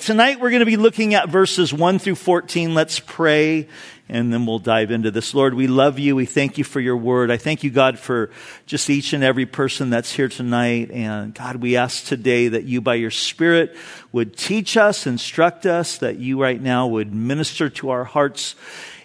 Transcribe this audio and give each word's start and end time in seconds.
Tonight 0.00 0.40
we're 0.40 0.48
going 0.48 0.60
to 0.60 0.66
be 0.66 0.78
looking 0.78 1.12
at 1.12 1.28
verses 1.28 1.70
1 1.70 1.98
through 1.98 2.14
14. 2.14 2.72
Let's 2.72 2.98
pray 2.98 3.68
and 4.08 4.32
then 4.32 4.46
we'll 4.46 4.58
dive 4.58 4.90
into 4.90 5.10
this. 5.10 5.34
Lord, 5.34 5.52
we 5.52 5.66
love 5.66 5.98
you. 5.98 6.16
We 6.16 6.24
thank 6.24 6.56
you 6.56 6.64
for 6.64 6.80
your 6.80 6.96
word. 6.96 7.30
I 7.30 7.36
thank 7.36 7.62
you, 7.62 7.68
God, 7.68 7.98
for 7.98 8.30
just 8.64 8.88
each 8.88 9.12
and 9.12 9.22
every 9.22 9.44
person 9.44 9.90
that's 9.90 10.10
here 10.10 10.28
tonight. 10.28 10.90
And 10.90 11.34
God, 11.34 11.56
we 11.56 11.76
ask 11.76 12.06
today 12.06 12.48
that 12.48 12.64
you, 12.64 12.80
by 12.80 12.94
your 12.94 13.10
Spirit, 13.10 13.76
would 14.12 14.34
teach 14.34 14.78
us, 14.78 15.06
instruct 15.06 15.66
us, 15.66 15.98
that 15.98 16.18
you 16.18 16.40
right 16.40 16.60
now 16.60 16.86
would 16.86 17.12
minister 17.12 17.68
to 17.68 17.90
our 17.90 18.04
hearts 18.04 18.54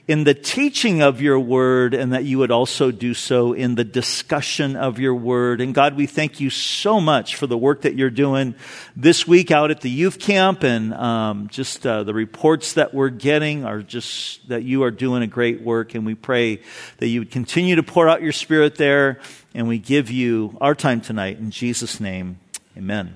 in 0.07 0.23
the 0.23 0.33
teaching 0.33 1.01
of 1.01 1.19
your 1.19 1.37
word 1.37 1.93
and 1.93 2.13
that 2.13 2.23
you 2.23 2.37
would 2.37 2.51
also 2.51 2.91
do 2.91 3.13
so 3.13 3.51
in 3.51 3.75
the 3.75 3.83
discussion 3.83 4.77
of 4.77 4.99
your 4.99 5.13
word. 5.13 5.59
And 5.59 5.75
God, 5.75 5.95
we 5.95 6.05
thank 6.05 6.39
you 6.39 6.49
so 6.49 7.01
much 7.01 7.35
for 7.35 7.45
the 7.45 7.57
work 7.57 7.81
that 7.81 7.95
you're 7.95 8.09
doing 8.09 8.55
this 8.95 9.27
week 9.27 9.51
out 9.51 9.69
at 9.69 9.81
the 9.81 9.89
youth 9.89 10.17
camp 10.17 10.63
and 10.63 10.93
um, 10.93 11.49
just 11.49 11.85
uh, 11.85 12.03
the 12.03 12.13
reports 12.13 12.73
that 12.73 12.93
we're 12.93 13.09
getting 13.09 13.65
are 13.65 13.81
just 13.81 14.47
that 14.47 14.63
you 14.63 14.83
are 14.83 14.91
doing 14.91 15.23
a 15.23 15.27
great 15.27 15.61
work. 15.61 15.93
And 15.93 16.05
we 16.05 16.15
pray 16.15 16.61
that 16.99 17.07
you 17.07 17.19
would 17.19 17.31
continue 17.31 17.75
to 17.75 17.83
pour 17.83 18.07
out 18.07 18.21
your 18.21 18.31
spirit 18.31 18.75
there. 18.75 19.19
And 19.53 19.67
we 19.67 19.77
give 19.77 20.09
you 20.09 20.57
our 20.61 20.73
time 20.73 21.01
tonight 21.01 21.37
in 21.37 21.51
Jesus' 21.51 21.99
name. 21.99 22.39
Amen. 22.77 23.15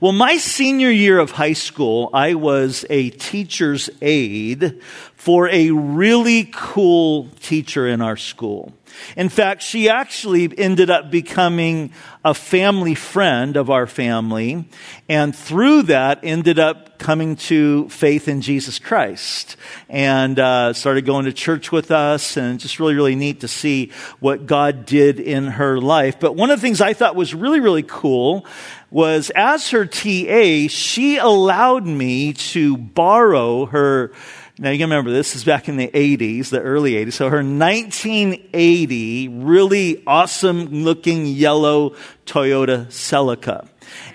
Well, 0.00 0.12
my 0.12 0.38
senior 0.38 0.90
year 0.90 1.18
of 1.18 1.32
high 1.32 1.52
school, 1.52 2.08
I 2.14 2.32
was 2.32 2.86
a 2.88 3.10
teacher's 3.10 3.90
aide 4.00 4.80
for 5.20 5.50
a 5.50 5.70
really 5.70 6.48
cool 6.50 7.28
teacher 7.40 7.86
in 7.86 8.00
our 8.00 8.16
school. 8.16 8.72
In 9.18 9.28
fact, 9.28 9.62
she 9.62 9.90
actually 9.90 10.50
ended 10.58 10.88
up 10.88 11.10
becoming 11.10 11.92
a 12.24 12.32
family 12.32 12.94
friend 12.94 13.58
of 13.58 13.68
our 13.68 13.86
family, 13.86 14.64
and 15.10 15.36
through 15.36 15.82
that 15.82 16.20
ended 16.22 16.58
up 16.58 16.98
coming 16.98 17.36
to 17.36 17.86
faith 17.90 18.28
in 18.28 18.40
Jesus 18.40 18.78
Christ, 18.78 19.56
and 19.90 20.38
uh, 20.38 20.72
started 20.72 21.04
going 21.04 21.26
to 21.26 21.34
church 21.34 21.70
with 21.70 21.90
us, 21.90 22.38
and 22.38 22.58
just 22.58 22.80
really, 22.80 22.94
really 22.94 23.14
neat 23.14 23.40
to 23.40 23.48
see 23.48 23.92
what 24.20 24.46
God 24.46 24.86
did 24.86 25.20
in 25.20 25.48
her 25.48 25.78
life. 25.78 26.18
But 26.18 26.34
one 26.34 26.50
of 26.50 26.58
the 26.58 26.62
things 26.62 26.80
I 26.80 26.94
thought 26.94 27.14
was 27.14 27.34
really, 27.34 27.60
really 27.60 27.84
cool 27.86 28.46
was 28.90 29.30
as 29.36 29.68
her 29.70 29.84
TA, 29.84 30.68
she 30.68 31.18
allowed 31.18 31.86
me 31.86 32.32
to 32.32 32.78
borrow 32.78 33.66
her 33.66 34.12
now 34.60 34.68
you 34.68 34.76
can 34.76 34.90
remember 34.90 35.10
this 35.10 35.34
is 35.34 35.42
back 35.42 35.70
in 35.70 35.78
the 35.78 35.88
80s, 35.88 36.50
the 36.50 36.60
early 36.60 36.92
80s. 36.92 37.14
So 37.14 37.30
her 37.30 37.38
1980 37.38 39.28
really 39.28 40.02
awesome 40.06 40.84
looking 40.84 41.24
yellow 41.24 41.96
Toyota 42.26 42.84
Celica. 42.88 43.66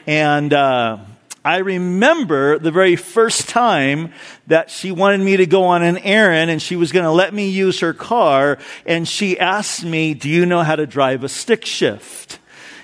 And, 0.05 0.53
uh, 0.53 0.99
I 1.43 1.57
remember 1.57 2.59
the 2.59 2.71
very 2.71 2.95
first 2.95 3.49
time 3.49 4.13
that 4.45 4.69
she 4.69 4.91
wanted 4.91 5.21
me 5.21 5.37
to 5.37 5.47
go 5.47 5.63
on 5.63 5.81
an 5.81 5.97
errand 5.97 6.51
and 6.51 6.61
she 6.61 6.75
was 6.75 6.91
going 6.91 7.05
to 7.05 7.11
let 7.11 7.33
me 7.33 7.49
use 7.49 7.79
her 7.79 7.93
car 7.93 8.59
and 8.85 9.07
she 9.07 9.39
asked 9.39 9.83
me, 9.83 10.13
do 10.13 10.29
you 10.29 10.45
know 10.45 10.61
how 10.61 10.75
to 10.75 10.85
drive 10.85 11.23
a 11.23 11.29
stick 11.29 11.65
shift? 11.65 12.37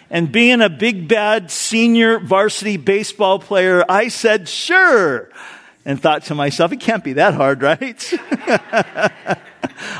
And 0.09 0.31
being 0.31 0.61
a 0.61 0.69
big 0.69 1.07
bad 1.07 1.51
senior 1.51 2.17
varsity 2.19 2.77
baseball 2.77 3.37
player, 3.37 3.85
I 3.87 4.07
said, 4.07 4.49
sure 4.49 5.29
and 5.85 6.01
thought 6.01 6.23
to 6.25 6.35
myself, 6.35 6.71
it 6.71 6.79
can't 6.79 7.03
be 7.03 7.13
that 7.13 7.33
hard, 7.33 7.61
right? 7.61 8.13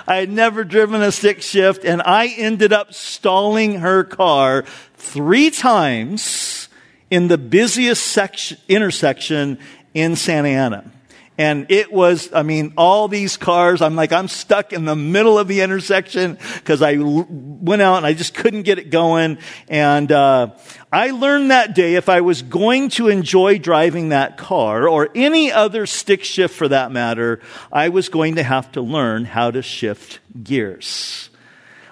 I 0.07 0.15
had 0.17 0.29
never 0.29 0.63
driven 0.63 1.01
a 1.01 1.11
stick 1.11 1.41
shift 1.41 1.85
and 1.85 2.01
I 2.03 2.27
ended 2.27 2.71
up 2.73 2.93
stalling 2.93 3.79
her 3.79 4.03
car 4.03 4.63
three 4.95 5.49
times 5.49 6.69
in 7.09 7.27
the 7.27 7.37
busiest 7.37 8.03
section, 8.03 8.57
intersection 8.67 9.57
in 9.93 10.15
Santa 10.15 10.49
Ana. 10.49 10.91
And 11.37 11.65
it 11.69 11.91
was, 11.91 12.31
I 12.33 12.43
mean, 12.43 12.73
all 12.77 13.07
these 13.07 13.37
cars, 13.37 13.81
I'm 13.81 13.95
like, 13.95 14.11
I'm 14.11 14.27
stuck 14.27 14.73
in 14.73 14.85
the 14.85 14.95
middle 14.95 15.39
of 15.39 15.47
the 15.47 15.61
intersection 15.61 16.37
because 16.55 16.81
I 16.81 16.95
l- 16.95 17.25
went 17.29 17.81
out 17.81 17.97
and 17.97 18.05
I 18.05 18.13
just 18.13 18.35
couldn't 18.35 18.63
get 18.63 18.77
it 18.77 18.91
going. 18.91 19.39
And, 19.67 20.11
uh, 20.11 20.49
I 20.91 21.11
learned 21.11 21.49
that 21.51 21.73
day 21.73 21.95
if 21.95 22.09
I 22.09 22.21
was 22.21 22.41
going 22.41 22.89
to 22.89 23.07
enjoy 23.07 23.57
driving 23.57 24.09
that 24.09 24.37
car 24.37 24.87
or 24.87 25.09
any 25.15 25.51
other 25.51 25.85
stick 25.85 26.23
shift 26.23 26.53
for 26.53 26.67
that 26.67 26.91
matter, 26.91 27.39
I 27.71 27.89
was 27.89 28.09
going 28.09 28.35
to 28.35 28.43
have 28.43 28.71
to 28.73 28.81
learn 28.81 29.25
how 29.25 29.51
to 29.51 29.61
shift 29.61 30.19
gears. 30.43 31.30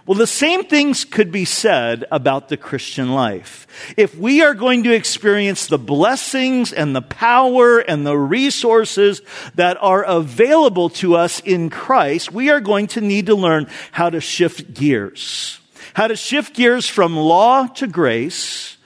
Well, 0.10 0.18
the 0.18 0.26
same 0.26 0.64
things 0.64 1.06
could 1.06 1.32
be 1.32 1.46
said 1.46 2.04
about 2.10 2.50
the 2.50 2.58
Christian 2.58 3.14
life. 3.14 3.68
If 3.96 4.18
we 4.18 4.42
are 4.42 4.56
going 4.56 4.82
to 4.86 4.92
experience 4.92 5.68
the 5.68 5.78
blessings 5.78 6.74
and 6.74 6.96
the 6.96 7.04
power 7.04 7.78
and 7.78 8.08
the 8.08 8.18
resources 8.18 9.22
that 9.54 9.78
are 9.80 10.04
available 10.04 10.90
to 10.90 11.16
us 11.16 11.42
in 11.42 11.70
Christ, 11.70 12.32
we 12.32 12.50
are 12.50 12.60
going 12.60 12.88
to 12.88 13.02
need 13.02 13.28
to 13.28 13.36
learn 13.36 13.68
how 13.92 14.10
to 14.10 14.20
shift 14.20 14.74
gears. 14.74 15.60
How 15.94 16.08
to 16.08 16.16
shift 16.16 16.56
gears 16.56 16.90
from 16.90 17.16
law 17.16 17.68
to 17.68 17.86
grace. 17.86 18.78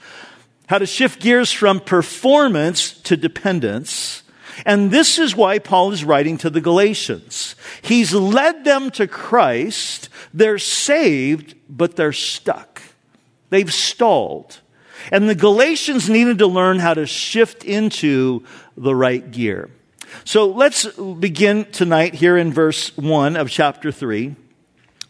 How 0.68 0.78
to 0.78 0.86
shift 0.86 1.22
gears 1.22 1.54
from 1.54 1.80
performance 1.80 2.92
to 3.04 3.16
dependence 3.16 4.23
and 4.66 4.92
this 4.92 5.20
is 5.20 5.36
why 5.36 5.60
Paul 5.60 5.92
is 5.92 6.04
writing 6.04 6.38
to 6.40 6.50
the 6.50 6.62
Galatians. 6.62 7.56
He's 7.82 8.14
led 8.14 8.64
them 8.64 8.92
to 8.92 9.08
Christ. 9.08 10.10
They're 10.34 10.60
saved, 10.60 11.56
but 11.70 11.96
they're 11.96 12.14
stuck. 12.14 12.82
They've 13.50 13.74
stalled. 13.74 14.60
And 15.12 15.30
the 15.30 15.36
Galatians 15.36 16.10
needed 16.10 16.38
to 16.40 16.48
learn 16.48 16.80
how 16.80 16.94
to 16.94 17.06
shift 17.06 17.64
into 17.64 18.44
the 18.78 18.96
right 18.96 19.30
gear. 19.30 19.70
So 20.26 20.48
let's 20.48 20.86
begin 20.86 21.66
tonight 21.72 22.14
here 22.14 22.38
in 22.38 22.54
verse 22.54 22.96
1 22.98 23.36
of 23.36 23.50
chapter 23.50 23.92
3. 23.92 24.36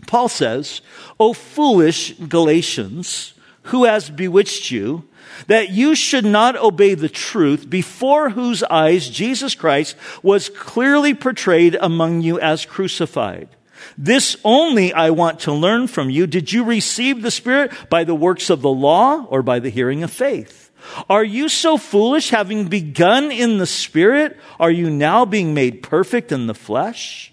Paul 0.08 0.30
says, 0.30 0.82
O 1.20 1.34
foolish 1.34 2.14
Galatians, 2.18 3.34
who 3.64 3.86
has 3.86 4.10
bewitched 4.10 4.72
you? 4.72 5.08
That 5.48 5.70
you 5.70 5.96
should 5.96 6.26
not 6.26 6.56
obey 6.56 6.94
the 6.94 7.10
truth 7.10 7.70
before 7.70 8.30
whose 8.30 8.64
eyes 8.64 9.10
Jesus 9.10 9.56
Christ 9.56 9.96
was 10.22 10.50
clearly 10.50 11.14
portrayed 11.14 11.76
among 11.80 12.22
you 12.22 12.40
as 12.40 12.66
crucified. 12.66 13.50
This 13.98 14.38
only 14.44 14.94
I 14.94 15.10
want 15.10 15.42
to 15.42 15.54
learn 15.54 15.88
from 15.88 16.10
you. 16.10 16.28
Did 16.28 16.52
you 16.52 16.64
receive 16.64 17.22
the 17.22 17.32
Spirit 17.32 17.72
by 17.90 18.04
the 18.04 18.16
works 18.16 18.50
of 18.50 18.62
the 18.62 18.70
law 18.70 19.26
or 19.30 19.42
by 19.42 19.60
the 19.60 19.70
hearing 19.70 20.04
of 20.04 20.12
faith? 20.12 20.72
Are 21.10 21.24
you 21.24 21.50
so 21.50 21.78
foolish, 21.78 22.30
having 22.30 22.68
begun 22.68 23.32
in 23.32 23.58
the 23.58 23.66
Spirit? 23.66 24.38
Are 24.60 24.72
you 24.72 24.90
now 24.90 25.26
being 25.26 25.54
made 25.54 25.84
perfect 25.84 26.32
in 26.32 26.48
the 26.48 26.54
flesh? 26.54 27.33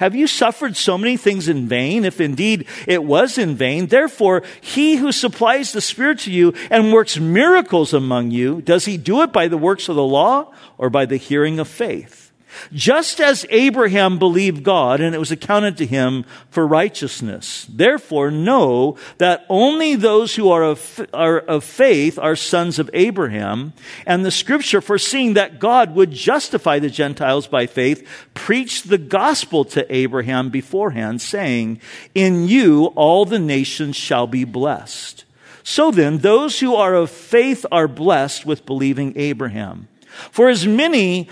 Have 0.00 0.14
you 0.14 0.26
suffered 0.26 0.78
so 0.78 0.96
many 0.96 1.18
things 1.18 1.46
in 1.46 1.68
vain, 1.68 2.06
if 2.06 2.22
indeed 2.22 2.66
it 2.86 3.04
was 3.04 3.36
in 3.36 3.54
vain? 3.54 3.88
Therefore, 3.88 4.42
he 4.58 4.96
who 4.96 5.12
supplies 5.12 5.72
the 5.72 5.82
Spirit 5.82 6.20
to 6.20 6.32
you 6.32 6.54
and 6.70 6.90
works 6.90 7.18
miracles 7.18 7.92
among 7.92 8.30
you, 8.30 8.62
does 8.62 8.86
he 8.86 8.96
do 8.96 9.20
it 9.20 9.30
by 9.30 9.46
the 9.46 9.58
works 9.58 9.90
of 9.90 9.96
the 9.96 10.02
law 10.02 10.54
or 10.78 10.88
by 10.88 11.04
the 11.04 11.18
hearing 11.18 11.58
of 11.58 11.68
faith? 11.68 12.29
Just 12.72 13.20
as 13.20 13.46
Abraham 13.50 14.18
believed 14.18 14.62
God 14.62 15.00
and 15.00 15.14
it 15.14 15.18
was 15.18 15.30
accounted 15.30 15.76
to 15.78 15.86
him 15.86 16.24
for 16.50 16.66
righteousness. 16.66 17.66
Therefore, 17.68 18.30
know 18.30 18.96
that 19.18 19.44
only 19.48 19.96
those 19.96 20.34
who 20.34 20.50
are 20.50 20.62
of, 20.62 21.06
are 21.12 21.38
of 21.38 21.64
faith 21.64 22.18
are 22.18 22.36
sons 22.36 22.78
of 22.78 22.90
Abraham. 22.92 23.72
And 24.06 24.24
the 24.24 24.30
scripture 24.30 24.80
foreseeing 24.80 25.34
that 25.34 25.58
God 25.58 25.94
would 25.94 26.12
justify 26.12 26.78
the 26.78 26.90
Gentiles 26.90 27.46
by 27.46 27.66
faith 27.66 28.06
preached 28.34 28.88
the 28.88 28.98
gospel 28.98 29.64
to 29.66 29.94
Abraham 29.94 30.50
beforehand 30.50 31.20
saying, 31.20 31.80
in 32.14 32.48
you 32.48 32.86
all 32.96 33.24
the 33.24 33.38
nations 33.38 33.96
shall 33.96 34.26
be 34.26 34.44
blessed. 34.44 35.24
So 35.62 35.90
then, 35.90 36.18
those 36.18 36.60
who 36.60 36.74
are 36.74 36.94
of 36.94 37.10
faith 37.10 37.66
are 37.70 37.88
blessed 37.88 38.46
with 38.46 38.66
believing 38.66 39.12
Abraham. 39.16 39.88
For 40.30 40.48
as 40.48 40.66
many 40.66 41.28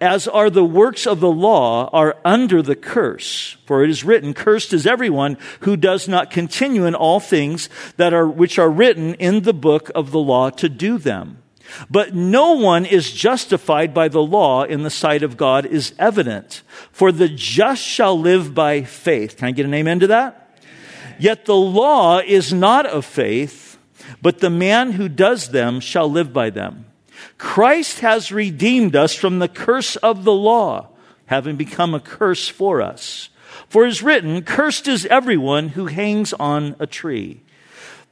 as 0.00 0.28
are 0.28 0.50
the 0.50 0.64
works 0.64 1.06
of 1.06 1.20
the 1.20 1.30
law 1.30 1.88
are 1.92 2.16
under 2.24 2.62
the 2.62 2.76
curse. 2.76 3.56
For 3.66 3.82
it 3.82 3.90
is 3.90 4.04
written, 4.04 4.34
cursed 4.34 4.72
is 4.72 4.86
everyone 4.86 5.38
who 5.60 5.76
does 5.76 6.08
not 6.08 6.30
continue 6.30 6.86
in 6.86 6.94
all 6.94 7.20
things 7.20 7.68
that 7.96 8.12
are, 8.12 8.26
which 8.26 8.58
are 8.58 8.70
written 8.70 9.14
in 9.14 9.42
the 9.42 9.52
book 9.52 9.90
of 9.94 10.10
the 10.10 10.18
law 10.18 10.50
to 10.50 10.68
do 10.68 10.98
them. 10.98 11.42
But 11.88 12.14
no 12.14 12.52
one 12.52 12.84
is 12.84 13.12
justified 13.12 13.94
by 13.94 14.08
the 14.08 14.22
law 14.22 14.64
in 14.64 14.82
the 14.82 14.90
sight 14.90 15.22
of 15.22 15.36
God 15.36 15.66
is 15.66 15.94
evident. 15.98 16.62
For 16.90 17.12
the 17.12 17.28
just 17.28 17.82
shall 17.82 18.18
live 18.18 18.54
by 18.54 18.82
faith. 18.82 19.36
Can 19.36 19.48
I 19.48 19.52
get 19.52 19.66
an 19.66 19.74
amen 19.74 20.00
to 20.00 20.08
that? 20.08 20.58
Yet 21.18 21.44
the 21.44 21.56
law 21.56 22.18
is 22.18 22.52
not 22.52 22.86
of 22.86 23.04
faith, 23.04 23.78
but 24.22 24.38
the 24.38 24.50
man 24.50 24.92
who 24.92 25.08
does 25.08 25.50
them 25.50 25.80
shall 25.80 26.10
live 26.10 26.32
by 26.32 26.50
them. 26.50 26.86
Christ 27.38 28.00
has 28.00 28.32
redeemed 28.32 28.96
us 28.96 29.14
from 29.14 29.38
the 29.38 29.48
curse 29.48 29.96
of 29.96 30.24
the 30.24 30.32
law, 30.32 30.88
having 31.26 31.56
become 31.56 31.94
a 31.94 32.00
curse 32.00 32.48
for 32.48 32.82
us. 32.82 33.28
For 33.68 33.84
it 33.84 33.90
is 33.90 34.02
written, 34.02 34.42
Cursed 34.42 34.88
is 34.88 35.06
everyone 35.06 35.70
who 35.70 35.86
hangs 35.86 36.32
on 36.34 36.76
a 36.78 36.86
tree, 36.86 37.40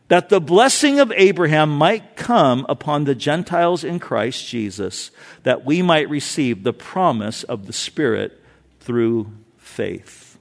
that 0.08 0.28
the 0.28 0.40
blessing 0.40 1.00
of 1.00 1.12
Abraham 1.16 1.70
might 1.70 2.16
come 2.16 2.64
upon 2.69 3.05
the 3.05 3.14
Gentiles 3.14 3.84
in 3.84 3.99
Christ 3.99 4.46
Jesus, 4.46 5.10
that 5.43 5.64
we 5.64 5.82
might 5.82 6.08
receive 6.08 6.62
the 6.62 6.72
promise 6.72 7.43
of 7.43 7.66
the 7.66 7.72
Spirit 7.72 8.40
through 8.81 9.32
faith. 9.58 10.38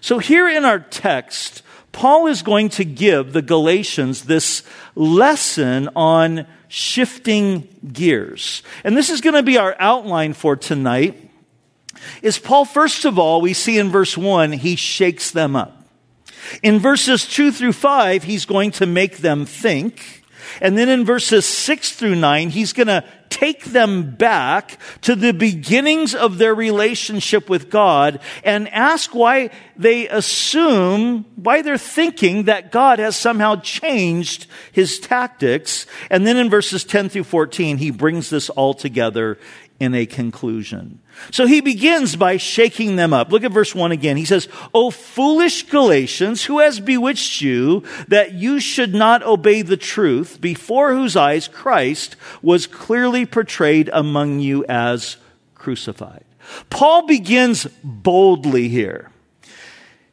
So 0.00 0.18
here 0.18 0.48
in 0.48 0.64
our 0.64 0.78
text, 0.78 1.62
Paul 1.92 2.28
is 2.28 2.42
going 2.42 2.68
to 2.70 2.84
give 2.84 3.32
the 3.32 3.42
Galatians 3.42 4.24
this 4.24 4.62
lesson 4.94 5.88
on 5.96 6.46
shifting 6.68 7.68
gears. 7.92 8.62
And 8.84 8.96
this 8.96 9.10
is 9.10 9.20
going 9.20 9.34
to 9.34 9.42
be 9.42 9.58
our 9.58 9.74
outline 9.78 10.32
for 10.32 10.56
tonight. 10.56 11.30
Is 12.22 12.38
Paul, 12.38 12.64
first 12.64 13.04
of 13.04 13.18
all, 13.18 13.40
we 13.40 13.52
see 13.52 13.78
in 13.78 13.90
verse 13.90 14.16
1, 14.16 14.52
he 14.52 14.76
shakes 14.76 15.30
them 15.30 15.56
up. 15.56 15.84
In 16.62 16.78
verses 16.78 17.26
2 17.26 17.52
through 17.52 17.72
5, 17.72 18.24
he's 18.24 18.44
going 18.44 18.70
to 18.72 18.86
make 18.86 19.18
them 19.18 19.44
think. 19.44 20.19
And 20.60 20.76
then 20.76 20.88
in 20.88 21.04
verses 21.04 21.46
6 21.46 21.92
through 21.92 22.16
9, 22.16 22.50
he's 22.50 22.72
going 22.72 22.88
to 22.88 23.04
take 23.30 23.64
them 23.66 24.10
back 24.16 24.78
to 25.02 25.14
the 25.14 25.32
beginnings 25.32 26.14
of 26.14 26.38
their 26.38 26.54
relationship 26.54 27.48
with 27.48 27.70
God 27.70 28.20
and 28.44 28.68
ask 28.68 29.14
why 29.14 29.50
they 29.76 30.08
assume, 30.08 31.24
why 31.36 31.62
they're 31.62 31.78
thinking 31.78 32.44
that 32.44 32.72
God 32.72 32.98
has 32.98 33.16
somehow 33.16 33.56
changed 33.56 34.46
his 34.72 34.98
tactics. 34.98 35.86
And 36.10 36.26
then 36.26 36.36
in 36.36 36.50
verses 36.50 36.84
10 36.84 37.08
through 37.08 37.24
14, 37.24 37.78
he 37.78 37.90
brings 37.90 38.28
this 38.30 38.50
all 38.50 38.74
together 38.74 39.38
in 39.80 39.94
a 39.94 40.06
conclusion. 40.06 41.00
So 41.32 41.46
he 41.46 41.60
begins 41.60 42.14
by 42.14 42.36
shaking 42.36 42.96
them 42.96 43.12
up. 43.12 43.32
Look 43.32 43.42
at 43.42 43.50
verse 43.50 43.74
1 43.74 43.90
again. 43.92 44.16
He 44.16 44.26
says, 44.26 44.46
O 44.72 44.90
foolish 44.90 45.64
Galatians, 45.64 46.44
who 46.44 46.60
has 46.60 46.78
bewitched 46.78 47.40
you 47.40 47.82
that 48.08 48.34
you 48.34 48.60
should 48.60 48.94
not 48.94 49.22
obey 49.22 49.62
the 49.62 49.78
truth, 49.78 50.40
before 50.40 50.94
whose 50.94 51.16
eyes 51.16 51.48
Christ 51.48 52.16
was 52.42 52.66
clearly 52.66 53.26
portrayed 53.26 53.90
among 53.92 54.40
you 54.40 54.64
as 54.68 55.16
crucified? 55.54 56.24
Paul 56.68 57.06
begins 57.06 57.66
boldly 57.82 58.68
here. 58.68 59.10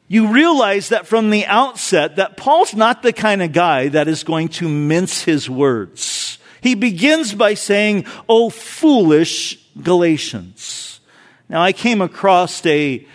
You 0.08 0.32
realize 0.32 0.90
that 0.90 1.08
from 1.08 1.30
the 1.30 1.46
outset 1.46 2.16
that 2.16 2.38
Paul's 2.38 2.74
not 2.74 3.04
the 3.04 3.12
kind 3.12 3.42
of 3.42 3.52
guy 3.52 3.90
that 3.90 4.08
is 4.08 4.24
going 4.24 4.48
to 4.50 4.70
mince 4.70 5.24
his 5.24 5.50
words. 5.50 6.27
He 6.68 6.76
begins 6.76 7.34
by 7.34 7.54
saying, 7.54 8.08
Oh, 8.28 8.50
foolish 8.50 9.58
Galatians. 9.82 11.00
Now, 11.48 11.62
I 11.62 11.72
came 11.72 12.02
across 12.02 12.66
a 12.66 13.08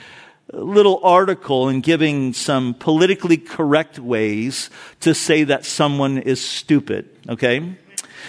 little 0.54 1.04
article 1.04 1.68
in 1.68 1.82
giving 1.82 2.32
some 2.32 2.72
politically 2.72 3.36
correct 3.36 3.98
ways 3.98 4.70
to 5.00 5.14
say 5.14 5.44
that 5.44 5.66
someone 5.66 6.16
is 6.16 6.42
stupid, 6.42 7.10
okay? 7.28 7.76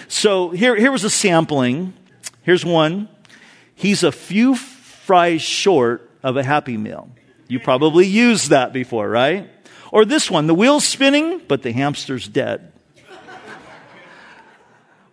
So 0.09 0.49
here, 0.49 0.75
here 0.75 0.91
was 0.91 1.05
a 1.05 1.09
sampling. 1.09 1.93
Here's 2.41 2.65
one. 2.65 3.07
He's 3.75 4.03
a 4.03 4.11
few 4.11 4.57
fries 4.57 5.41
short 5.41 6.11
of 6.21 6.35
a 6.35 6.43
Happy 6.43 6.75
Meal. 6.75 7.07
You 7.47 7.61
probably 7.61 8.07
used 8.07 8.49
that 8.49 8.73
before, 8.73 9.07
right? 9.07 9.49
Or 9.89 10.03
this 10.03 10.29
one, 10.29 10.47
the 10.47 10.53
wheel's 10.53 10.83
spinning, 10.83 11.39
but 11.47 11.61
the 11.61 11.71
hamster's 11.71 12.27
dead. 12.27 12.72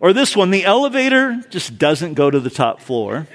Or 0.00 0.14
this 0.14 0.34
one, 0.34 0.50
the 0.50 0.64
elevator 0.64 1.42
just 1.50 1.78
doesn't 1.78 2.14
go 2.14 2.30
to 2.30 2.40
the 2.40 2.50
top 2.50 2.80
floor. 2.80 3.28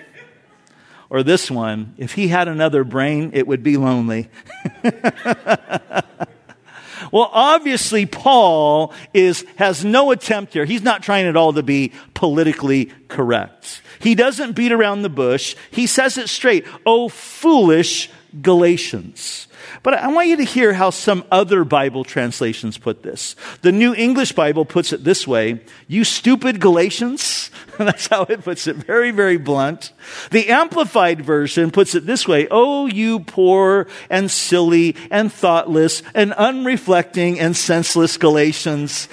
Or 1.10 1.22
this 1.22 1.52
one, 1.52 1.94
if 1.98 2.14
he 2.14 2.28
had 2.28 2.48
another 2.48 2.84
brain, 2.84 3.30
it 3.34 3.46
would 3.46 3.62
be 3.62 3.78
lonely. 3.78 4.30
well, 7.12 7.30
obviously, 7.32 8.08
Paul 8.08 8.92
is, 9.14 9.46
has 9.58 9.86
no 9.86 10.10
attempt 10.10 10.54
here. 10.54 10.66
He's 10.66 10.82
not 10.82 11.04
trying 11.04 11.28
at 11.28 11.38
all 11.38 11.54
to 11.54 11.62
be 11.62 11.94
politically 12.16 12.86
correct. 13.08 13.84
He 14.00 14.16
doesn't 14.16 14.54
beat 14.54 14.72
around 14.72 15.04
the 15.04 15.10
bush. 15.10 15.56
He 15.70 15.86
says 15.86 16.18
it 16.18 16.30
straight. 16.30 16.66
Oh, 16.86 17.10
foolish 17.10 18.10
Galatians. 18.42 19.48
But 19.84 19.96
I 19.96 20.08
want 20.12 20.28
you 20.28 20.38
to 20.38 20.44
hear 20.44 20.74
how 20.74 20.90
some 20.90 21.24
other 21.32 21.64
Bible 21.64 22.04
translations 22.04 22.78
put 22.78 23.04
this. 23.04 23.36
The 23.62 23.72
New 23.72 23.94
English 23.94 24.34
Bible 24.34 24.66
puts 24.66 24.94
it 24.94 25.04
this 25.04 25.28
way 25.28 25.62
You 25.88 26.04
stupid 26.04 26.60
Galatians. 26.60 27.52
That's 27.78 28.08
how 28.08 28.24
it 28.24 28.44
puts 28.44 28.68
it. 28.68 28.78
Very, 28.78 29.12
very 29.12 29.38
blunt. 29.38 29.92
The 30.32 30.50
Amplified 30.50 31.22
Version 31.22 31.72
puts 31.72 31.96
it 31.96 32.06
this 32.06 32.28
way 32.28 32.48
Oh, 32.52 32.86
you 32.86 33.20
poor 33.22 33.88
and 34.10 34.30
silly 34.30 34.96
and 35.12 35.32
thoughtless 35.32 36.04
and 36.14 36.32
unreflecting 36.32 37.40
and 37.40 37.56
senseless 37.56 38.18
Galatians. 38.18 39.08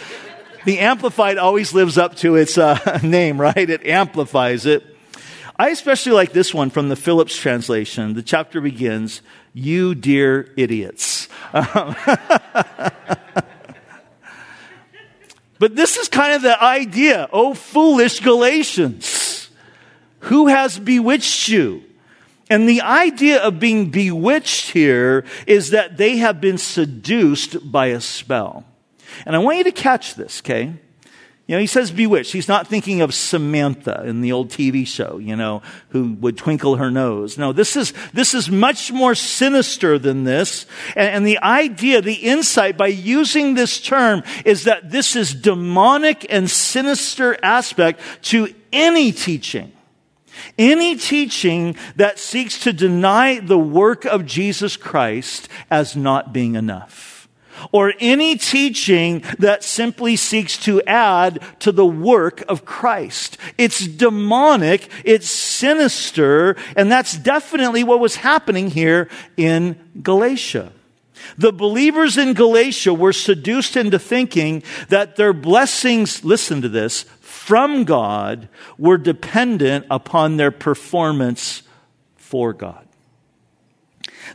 The 0.64 0.78
Amplified 0.78 1.38
always 1.38 1.74
lives 1.74 1.98
up 1.98 2.14
to 2.16 2.36
its 2.36 2.56
uh, 2.56 3.00
name, 3.02 3.40
right? 3.40 3.68
It 3.68 3.84
amplifies 3.86 4.64
it. 4.64 4.91
I 5.56 5.68
especially 5.70 6.12
like 6.12 6.32
this 6.32 6.54
one 6.54 6.70
from 6.70 6.88
the 6.88 6.96
Phillips 6.96 7.36
translation. 7.36 8.14
The 8.14 8.22
chapter 8.22 8.60
begins, 8.60 9.22
You 9.52 9.94
dear 9.94 10.52
idiots. 10.56 11.28
Um, 11.52 11.94
but 15.58 15.76
this 15.76 15.96
is 15.96 16.08
kind 16.08 16.34
of 16.34 16.42
the 16.42 16.62
idea. 16.62 17.28
Oh, 17.32 17.54
foolish 17.54 18.20
Galatians. 18.20 19.50
Who 20.20 20.46
has 20.46 20.78
bewitched 20.78 21.48
you? 21.48 21.82
And 22.48 22.68
the 22.68 22.82
idea 22.82 23.42
of 23.42 23.58
being 23.58 23.90
bewitched 23.90 24.70
here 24.70 25.24
is 25.46 25.70
that 25.70 25.96
they 25.96 26.18
have 26.18 26.40
been 26.40 26.58
seduced 26.58 27.72
by 27.72 27.86
a 27.86 28.00
spell. 28.00 28.64
And 29.26 29.34
I 29.34 29.38
want 29.38 29.58
you 29.58 29.64
to 29.64 29.72
catch 29.72 30.14
this, 30.14 30.40
okay? 30.40 30.74
Know, 31.52 31.58
he 31.58 31.66
says 31.66 31.90
bewitched. 31.90 32.32
He's 32.32 32.48
not 32.48 32.66
thinking 32.66 33.02
of 33.02 33.12
Samantha 33.12 34.04
in 34.06 34.22
the 34.22 34.32
old 34.32 34.48
TV 34.48 34.86
show, 34.86 35.18
you 35.18 35.36
know, 35.36 35.60
who 35.90 36.14
would 36.14 36.38
twinkle 36.38 36.76
her 36.76 36.90
nose. 36.90 37.36
No, 37.36 37.52
this 37.52 37.76
is, 37.76 37.92
this 38.14 38.32
is 38.32 38.50
much 38.50 38.90
more 38.90 39.14
sinister 39.14 39.98
than 39.98 40.24
this. 40.24 40.64
And, 40.96 41.08
and 41.10 41.26
the 41.26 41.38
idea, 41.40 42.00
the 42.00 42.14
insight 42.14 42.78
by 42.78 42.86
using 42.86 43.52
this 43.52 43.82
term 43.82 44.22
is 44.46 44.64
that 44.64 44.90
this 44.90 45.14
is 45.14 45.34
demonic 45.34 46.24
and 46.30 46.50
sinister 46.50 47.36
aspect 47.42 48.00
to 48.22 48.54
any 48.72 49.12
teaching. 49.12 49.72
Any 50.58 50.96
teaching 50.96 51.76
that 51.96 52.18
seeks 52.18 52.60
to 52.60 52.72
deny 52.72 53.40
the 53.40 53.58
work 53.58 54.06
of 54.06 54.24
Jesus 54.24 54.78
Christ 54.78 55.50
as 55.70 55.94
not 55.96 56.32
being 56.32 56.54
enough 56.54 57.11
or 57.70 57.94
any 58.00 58.36
teaching 58.36 59.22
that 59.38 59.62
simply 59.62 60.16
seeks 60.16 60.56
to 60.58 60.82
add 60.82 61.40
to 61.60 61.72
the 61.72 61.86
work 61.86 62.42
of 62.48 62.64
Christ. 62.64 63.38
It's 63.56 63.86
demonic, 63.86 64.88
it's 65.04 65.30
sinister, 65.30 66.56
and 66.76 66.90
that's 66.90 67.16
definitely 67.16 67.84
what 67.84 68.00
was 68.00 68.16
happening 68.16 68.70
here 68.70 69.08
in 69.36 69.78
Galatia. 70.02 70.72
The 71.38 71.52
believers 71.52 72.18
in 72.18 72.34
Galatia 72.34 72.92
were 72.92 73.12
seduced 73.12 73.76
into 73.76 73.98
thinking 73.98 74.62
that 74.88 75.16
their 75.16 75.32
blessings, 75.32 76.24
listen 76.24 76.62
to 76.62 76.68
this, 76.68 77.04
from 77.20 77.84
God 77.84 78.48
were 78.78 78.98
dependent 78.98 79.86
upon 79.90 80.36
their 80.36 80.50
performance 80.50 81.62
for 82.16 82.52
God. 82.52 82.86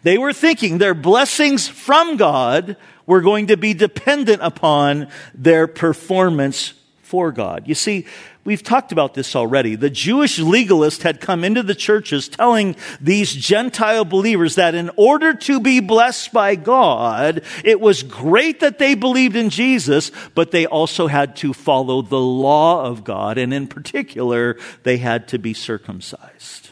They 0.04 0.18
were 0.18 0.34
thinking 0.34 0.78
their 0.78 0.94
blessings 0.94 1.68
from 1.68 2.18
God 2.18 2.78
were 3.08 3.22
going 3.22 3.48
to 3.48 3.58
be 3.58 3.74
dependent 3.74 4.44
upon 4.44 5.08
their 5.34 5.66
performance 5.66 6.74
for 7.02 7.32
God. 7.32 7.70
You 7.70 7.74
see, 7.74 8.06
we've 8.44 8.62
talked 8.62 8.92
about 8.92 9.14
this 9.14 9.34
already. 9.34 9.76
The 9.76 9.90
Jewish 9.90 10.40
legalist 10.40 11.04
had 11.04 11.22
come 11.22 11.46
into 11.46 11.64
the 11.64 11.74
churches 11.74 12.28
telling 12.28 12.76
these 13.00 13.34
Gentile 13.34 14.04
believers 14.04 14.56
that 14.56 14.76
in 14.76 14.92
order 14.98 15.34
to 15.34 15.62
be 15.62 15.80
blessed 15.80 16.34
by 16.34 16.56
God, 16.56 17.44
it 17.64 17.80
was 17.80 18.04
great 18.04 18.60
that 18.60 18.78
they 18.78 18.94
believed 18.94 19.38
in 19.38 19.50
Jesus, 19.50 20.12
but 20.36 20.52
they 20.52 20.66
also 20.66 21.08
had 21.08 21.38
to 21.38 21.54
follow 21.54 22.02
the 22.02 22.20
law 22.20 22.84
of 22.84 23.06
God, 23.06 23.38
and 23.38 23.54
in 23.54 23.68
particular, 23.68 24.58
they 24.84 24.98
had 24.98 25.30
to 25.30 25.40
be 25.40 25.54
circumcised. 25.54 26.72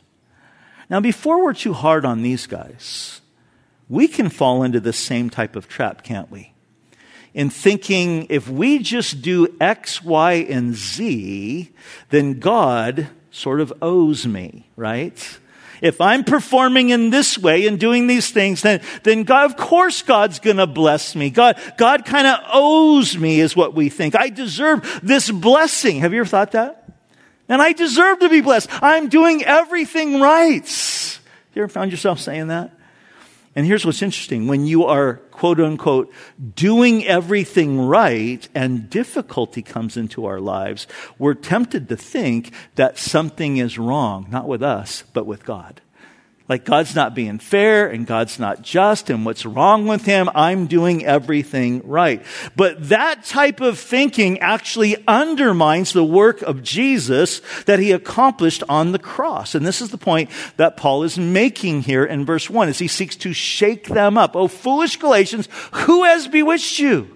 Now, 0.90 1.00
before 1.00 1.44
we're 1.44 1.54
too 1.54 1.74
hard 1.74 2.04
on 2.06 2.24
these 2.24 2.46
guys, 2.46 3.22
we 3.90 4.08
can 4.08 4.30
fall 4.30 4.64
into 4.64 4.80
the 4.80 4.94
same 4.94 5.30
type 5.30 5.56
of 5.56 5.68
trap, 5.68 6.04
can't 6.04 6.30
we? 6.32 6.54
In 7.34 7.50
thinking 7.50 8.28
if 8.30 8.48
we 8.50 8.80
just 8.80 9.22
do 9.22 9.56
X, 9.60 10.04
Y, 10.04 10.34
and 10.50 10.74
Z, 10.74 11.72
then 12.10 12.40
God 12.40 13.10
sort 13.30 13.60
of 13.60 13.74
owes 13.82 14.26
me, 14.26 14.70
right? 14.76 15.40
If 15.82 16.00
I'm 16.00 16.24
performing 16.24 16.90
in 16.90 17.10
this 17.10 17.38
way 17.38 17.68
and 17.68 17.80
doing 17.80 18.08
these 18.08 18.32
things, 18.32 18.62
then, 18.62 18.82
then 19.04 19.24
God, 19.24 19.52
of 19.52 19.58
course 19.58 20.02
God's 20.02 20.40
gonna 20.40 20.66
bless 20.66 21.16
me. 21.16 21.30
God, 21.30 21.60
God 21.78 22.06
kind 22.06 22.26
of 22.26 22.40
owes 22.52 23.18
me 23.18 23.40
is 23.40 23.56
what 23.56 23.76
we 23.76 23.90
think. 23.90 24.16
I 24.16 24.30
deserve 24.30 25.02
this 25.04 25.30
blessing. 25.30 26.00
Have 26.00 26.14
you 26.14 26.22
ever 26.22 26.30
thought 26.30 26.54
that? 26.54 26.90
And 27.48 27.62
I 27.62 27.74
deserve 27.74 28.20
to 28.20 28.30
be 28.30 28.42
blessed. 28.42 28.70
I'm 28.82 29.10
doing 29.10 29.44
everything 29.44 30.20
right. 30.20 31.20
You 31.54 31.64
ever 31.64 31.70
found 31.70 31.92
yourself 31.92 32.20
saying 32.20 32.48
that? 32.48 32.75
And 33.56 33.66
here's 33.66 33.86
what's 33.86 34.02
interesting. 34.02 34.48
When 34.48 34.66
you 34.66 34.84
are, 34.84 35.16
quote 35.32 35.62
unquote, 35.62 36.12
doing 36.56 37.06
everything 37.06 37.80
right 37.80 38.48
and 38.54 38.90
difficulty 38.90 39.62
comes 39.62 39.96
into 39.96 40.26
our 40.26 40.42
lives, 40.42 40.88
we're 41.18 41.36
tempted 41.36 41.88
to 41.88 41.96
think 41.96 42.54
that 42.76 42.98
something 42.98 43.58
is 43.58 43.80
wrong, 43.80 44.28
not 44.30 44.48
with 44.48 44.62
us, 44.62 45.04
but 45.14 45.26
with 45.26 45.46
God. 45.46 45.80
Like 46.48 46.64
God's 46.64 46.94
not 46.94 47.16
being 47.16 47.40
fair 47.40 47.88
and 47.88 48.06
God's 48.06 48.38
not 48.38 48.62
just 48.62 49.10
and 49.10 49.26
what's 49.26 49.48
wrong 49.48 49.88
with 49.88 50.06
him? 50.06 50.30
I'm 50.36 50.68
doing 50.68 51.04
everything 51.04 51.82
right. 51.88 52.24
But 52.56 52.90
that 52.90 53.26
type 53.26 53.62
of 53.62 53.80
thinking 53.80 54.40
actually 54.40 54.96
undermines 55.08 55.92
the 55.92 56.04
work 56.04 56.44
of 56.44 56.62
Jesus 56.62 57.42
that 57.66 57.80
he 57.80 57.92
accomplished 57.92 58.62
on 58.70 58.92
the 58.92 59.00
cross. 59.00 59.56
And 59.56 59.66
this 59.66 59.82
is 59.82 59.90
the 59.90 59.98
point 59.98 60.30
that 60.58 60.78
Paul 60.78 61.02
is 61.02 61.18
making 61.18 61.82
here 61.82 62.06
in 62.06 62.26
verse 62.26 62.48
1 62.48 62.70
as 62.70 62.78
he 62.78 62.88
seeks 62.88 63.16
to 63.18 63.34
shake 63.34 63.88
them 63.88 64.16
up. 64.16 64.36
Oh, 64.36 64.48
foolish 64.48 64.98
Galatians, 64.98 65.50
who 65.72 66.04
has 66.04 66.28
bewitched 66.28 66.78
you? 66.78 67.15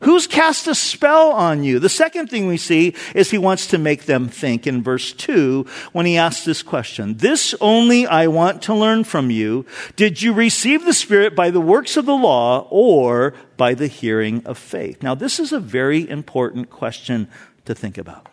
Who's 0.00 0.28
cast 0.28 0.68
a 0.68 0.76
spell 0.76 1.32
on 1.32 1.64
you? 1.64 1.80
The 1.80 1.88
second 1.88 2.28
thing 2.28 2.46
we 2.46 2.56
see 2.56 2.94
is 3.16 3.30
he 3.30 3.38
wants 3.38 3.66
to 3.68 3.78
make 3.78 4.04
them 4.04 4.28
think 4.28 4.64
in 4.64 4.82
verse 4.82 5.12
2 5.12 5.66
when 5.92 6.06
he 6.06 6.16
asks 6.16 6.44
this 6.44 6.62
question. 6.62 7.16
This 7.16 7.52
only 7.60 8.06
I 8.06 8.28
want 8.28 8.62
to 8.62 8.74
learn 8.74 9.02
from 9.02 9.30
you. 9.30 9.66
Did 9.96 10.22
you 10.22 10.32
receive 10.32 10.84
the 10.84 10.92
Spirit 10.92 11.34
by 11.34 11.50
the 11.50 11.60
works 11.60 11.96
of 11.96 12.06
the 12.06 12.16
law 12.16 12.68
or 12.70 13.34
by 13.56 13.74
the 13.74 13.88
hearing 13.88 14.46
of 14.46 14.56
faith? 14.56 15.02
Now, 15.02 15.16
this 15.16 15.40
is 15.40 15.52
a 15.52 15.58
very 15.58 16.08
important 16.08 16.70
question 16.70 17.28
to 17.64 17.74
think 17.74 17.98
about. 17.98 18.28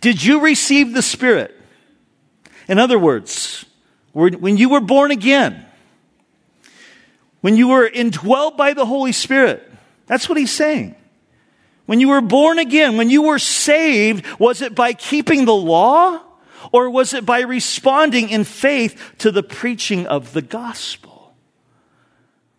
Did 0.00 0.24
you 0.24 0.40
receive 0.40 0.92
the 0.92 1.02
Spirit? 1.02 1.56
In 2.66 2.80
other 2.80 2.98
words, 2.98 3.64
when 4.12 4.56
you 4.56 4.68
were 4.68 4.80
born 4.80 5.12
again, 5.12 5.64
when 7.42 7.56
you 7.56 7.68
were 7.68 7.88
indwelled 7.88 8.56
by 8.56 8.72
the 8.72 8.86
Holy 8.86 9.12
Spirit, 9.12 9.71
that's 10.06 10.28
what 10.28 10.38
he's 10.38 10.52
saying. 10.52 10.96
When 11.86 12.00
you 12.00 12.08
were 12.08 12.20
born 12.20 12.58
again, 12.58 12.96
when 12.96 13.10
you 13.10 13.22
were 13.22 13.38
saved, 13.38 14.26
was 14.38 14.62
it 14.62 14.74
by 14.74 14.92
keeping 14.92 15.44
the 15.44 15.54
law 15.54 16.20
or 16.70 16.90
was 16.90 17.12
it 17.12 17.26
by 17.26 17.40
responding 17.40 18.30
in 18.30 18.44
faith 18.44 19.14
to 19.18 19.30
the 19.30 19.42
preaching 19.42 20.06
of 20.06 20.32
the 20.32 20.42
gospel? 20.42 21.34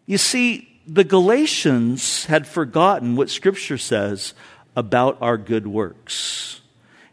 You 0.06 0.18
see, 0.18 0.70
the 0.86 1.06
Galatians 1.06 2.26
had 2.26 2.46
forgotten 2.46 3.16
what 3.16 3.30
scripture 3.30 3.78
says 3.78 4.34
about 4.76 5.18
our 5.22 5.38
good 5.38 5.66
works. 5.68 6.62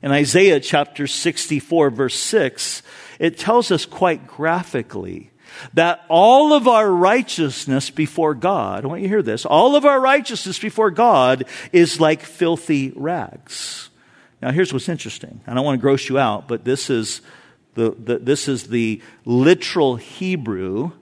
In 0.03 0.11
Isaiah 0.11 0.61
chapter 0.61 1.07
64 1.07 1.91
verse 1.91 2.19
6, 2.19 2.83
it 3.19 3.39
tells 3.39 3.71
us 3.71 3.87
quite 3.87 4.27
graphically 4.27 5.30
that 5.75 6.05
all 6.09 6.53
of 6.53 6.67
our 6.69 6.91
righteousness 6.91 7.91
before 7.91 8.35
God, 8.35 8.85
I 8.85 8.89
want 8.89 9.03
you 9.03 9.09
to 9.09 9.15
hear 9.15 9.23
this, 9.23 9.45
all 9.45 9.77
of 9.77 9.85
our 9.85 10.01
righteousness 10.01 10.59
before 10.59 10.91
God 10.91 11.45
is 11.73 12.01
like 12.01 12.23
filthy 12.23 12.93
rags. 12.97 13.91
Now 14.43 14.51
here's 14.53 14.73
what's 14.73 14.89
interesting. 14.89 15.41
I 15.47 15.55
don't 15.55 15.65
want 15.65 15.79
to 15.79 15.83
gross 15.83 16.09
you 16.09 16.19
out, 16.19 16.49
but 16.49 16.65
this 16.65 16.91
is 16.91 17.21
the, 17.75 17.91
the 17.91 18.19
this 18.19 18.49
is 18.49 18.69
the 18.69 19.03
literal 19.25 19.97
Hebrew. 19.97 20.93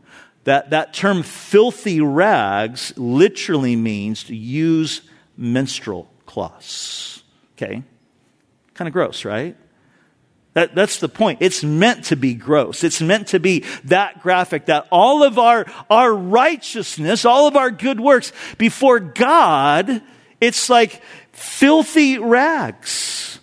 That, 0.45 0.71
that 0.71 0.95
term 0.95 1.25
filthy 1.25 2.01
rags 2.01 2.95
literally 2.97 3.77
means 3.77 4.25
to 4.25 4.35
use 4.35 5.03
menstrual 5.37 6.11
cloths. 6.25 7.23
Okay? 7.57 7.83
Kind 8.73 8.89
of 8.89 8.93
gross, 8.93 9.27
right? 9.27 9.57
That, 10.55 10.75
that's 10.75 10.99
the 10.99 11.09
point. 11.09 11.39
It's 11.41 11.63
meant 11.63 12.07
to 12.07 12.17
be 12.17 12.35
gross. 12.35 12.83
It's 12.83 13.01
meant 13.01 13.29
to 13.29 13.41
be 13.41 13.65
that 13.85 14.21
graphic 14.23 14.67
that 14.67 14.89
all 14.91 15.23
of 15.23 15.39
our, 15.39 15.67
our 15.89 16.13
righteousness, 16.13 17.25
all 17.25 17.47
of 17.47 17.57
our 17.57 17.71
good 17.71 18.01
works 18.01 18.33
before 18.57 18.99
God, 18.99 20.03
it's 20.41 20.69
like 20.69 21.03
filthy 21.33 22.19
rags 22.19 23.38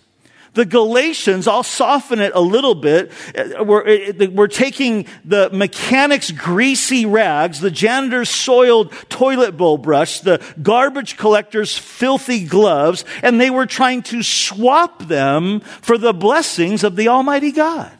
the 0.56 0.64
Galatians, 0.64 1.46
I'll 1.46 1.62
soften 1.62 2.18
it 2.18 2.32
a 2.34 2.40
little 2.40 2.74
bit. 2.74 3.12
Uh, 3.36 3.62
we're, 3.62 4.28
we're, 4.30 4.46
taking 4.48 5.06
the 5.22 5.50
mechanic's 5.50 6.30
greasy 6.30 7.04
rags, 7.04 7.60
the 7.60 7.70
janitor's 7.70 8.30
soiled 8.30 8.90
toilet 9.10 9.58
bowl 9.58 9.76
brush, 9.76 10.20
the 10.20 10.42
garbage 10.62 11.18
collector's 11.18 11.76
filthy 11.76 12.46
gloves, 12.46 13.04
and 13.22 13.38
they 13.38 13.50
were 13.50 13.66
trying 13.66 14.02
to 14.04 14.22
swap 14.22 15.04
them 15.04 15.60
for 15.60 15.98
the 15.98 16.14
blessings 16.14 16.84
of 16.84 16.96
the 16.96 17.08
Almighty 17.08 17.52
God. 17.52 17.92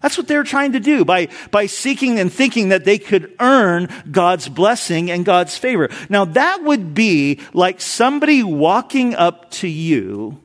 That's 0.00 0.16
what 0.16 0.28
they 0.28 0.36
were 0.36 0.44
trying 0.44 0.72
to 0.72 0.80
do 0.80 1.04
by, 1.04 1.26
by 1.50 1.66
seeking 1.66 2.20
and 2.20 2.32
thinking 2.32 2.68
that 2.68 2.84
they 2.84 2.98
could 2.98 3.34
earn 3.40 3.88
God's 4.08 4.48
blessing 4.48 5.10
and 5.10 5.24
God's 5.24 5.58
favor. 5.58 5.90
Now 6.08 6.24
that 6.24 6.62
would 6.62 6.94
be 6.94 7.40
like 7.52 7.80
somebody 7.80 8.44
walking 8.44 9.16
up 9.16 9.50
to 9.52 9.68
you 9.68 10.40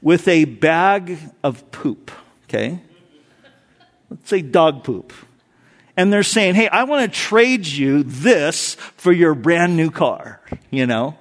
with 0.00 0.28
a 0.28 0.44
bag 0.44 1.18
of 1.42 1.70
poop, 1.70 2.10
okay? 2.44 2.80
Let's 4.10 4.28
say 4.28 4.42
dog 4.42 4.84
poop. 4.84 5.12
And 5.96 6.12
they're 6.12 6.22
saying, 6.22 6.54
hey, 6.54 6.68
I 6.68 6.84
want 6.84 7.12
to 7.12 7.18
trade 7.18 7.66
you 7.66 8.04
this 8.04 8.74
for 8.96 9.12
your 9.12 9.34
brand 9.34 9.76
new 9.76 9.90
car, 9.90 10.40
you 10.70 10.86
know? 10.86 11.18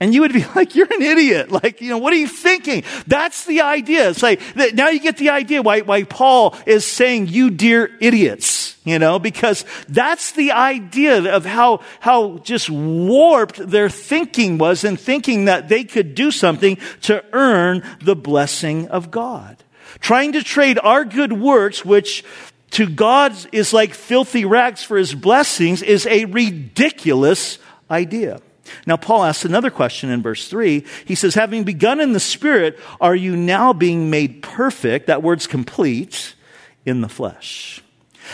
And 0.00 0.14
you 0.14 0.20
would 0.20 0.32
be 0.32 0.44
like, 0.54 0.74
you're 0.74 0.92
an 0.92 1.02
idiot. 1.02 1.50
Like, 1.50 1.80
you 1.80 1.90
know, 1.90 1.98
what 1.98 2.12
are 2.12 2.16
you 2.16 2.28
thinking? 2.28 2.84
That's 3.06 3.44
the 3.44 3.62
idea. 3.62 4.10
It's 4.10 4.22
like, 4.22 4.40
now 4.74 4.88
you 4.88 5.00
get 5.00 5.16
the 5.16 5.30
idea 5.30 5.62
why, 5.62 5.80
why 5.80 6.04
Paul 6.04 6.56
is 6.66 6.86
saying, 6.86 7.28
you 7.28 7.50
dear 7.50 7.90
idiots, 8.00 8.76
you 8.84 8.98
know, 8.98 9.18
because 9.18 9.64
that's 9.88 10.32
the 10.32 10.52
idea 10.52 11.34
of 11.34 11.44
how, 11.44 11.80
how 12.00 12.38
just 12.38 12.70
warped 12.70 13.56
their 13.56 13.90
thinking 13.90 14.58
was 14.58 14.84
in 14.84 14.96
thinking 14.96 15.46
that 15.46 15.68
they 15.68 15.84
could 15.84 16.14
do 16.14 16.30
something 16.30 16.78
to 17.02 17.24
earn 17.32 17.82
the 18.02 18.16
blessing 18.16 18.88
of 18.88 19.10
God. 19.10 19.56
Trying 20.00 20.32
to 20.32 20.44
trade 20.44 20.78
our 20.78 21.04
good 21.04 21.32
works, 21.32 21.84
which 21.84 22.24
to 22.72 22.86
God 22.86 23.34
is 23.50 23.72
like 23.72 23.94
filthy 23.94 24.44
rags 24.44 24.84
for 24.84 24.96
his 24.96 25.14
blessings, 25.14 25.82
is 25.82 26.06
a 26.06 26.26
ridiculous 26.26 27.58
idea. 27.90 28.40
Now, 28.86 28.96
Paul 28.96 29.24
asks 29.24 29.44
another 29.44 29.70
question 29.70 30.10
in 30.10 30.22
verse 30.22 30.48
3. 30.48 30.84
He 31.04 31.14
says, 31.14 31.34
Having 31.34 31.64
begun 31.64 32.00
in 32.00 32.12
the 32.12 32.20
Spirit, 32.20 32.78
are 33.00 33.16
you 33.16 33.36
now 33.36 33.72
being 33.72 34.10
made 34.10 34.42
perfect? 34.42 35.06
That 35.06 35.22
word's 35.22 35.46
complete 35.46 36.34
in 36.84 37.00
the 37.00 37.08
flesh. 37.08 37.82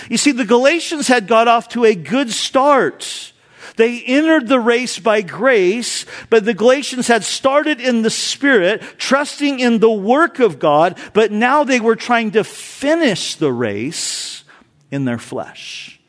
You 0.08 0.16
see, 0.16 0.32
the 0.32 0.44
Galatians 0.44 1.08
had 1.08 1.26
got 1.26 1.48
off 1.48 1.68
to 1.70 1.84
a 1.84 1.94
good 1.94 2.30
start. 2.30 3.32
They 3.76 4.02
entered 4.02 4.48
the 4.48 4.60
race 4.60 4.98
by 4.98 5.22
grace, 5.22 6.06
but 6.30 6.44
the 6.44 6.54
Galatians 6.54 7.08
had 7.08 7.24
started 7.24 7.80
in 7.80 8.02
the 8.02 8.10
Spirit, 8.10 8.82
trusting 8.98 9.58
in 9.58 9.80
the 9.80 9.90
work 9.90 10.38
of 10.38 10.58
God, 10.58 10.98
but 11.12 11.32
now 11.32 11.64
they 11.64 11.80
were 11.80 11.96
trying 11.96 12.32
to 12.32 12.44
finish 12.44 13.34
the 13.34 13.52
race 13.52 14.44
in 14.90 15.04
their 15.04 15.18
flesh, 15.18 16.00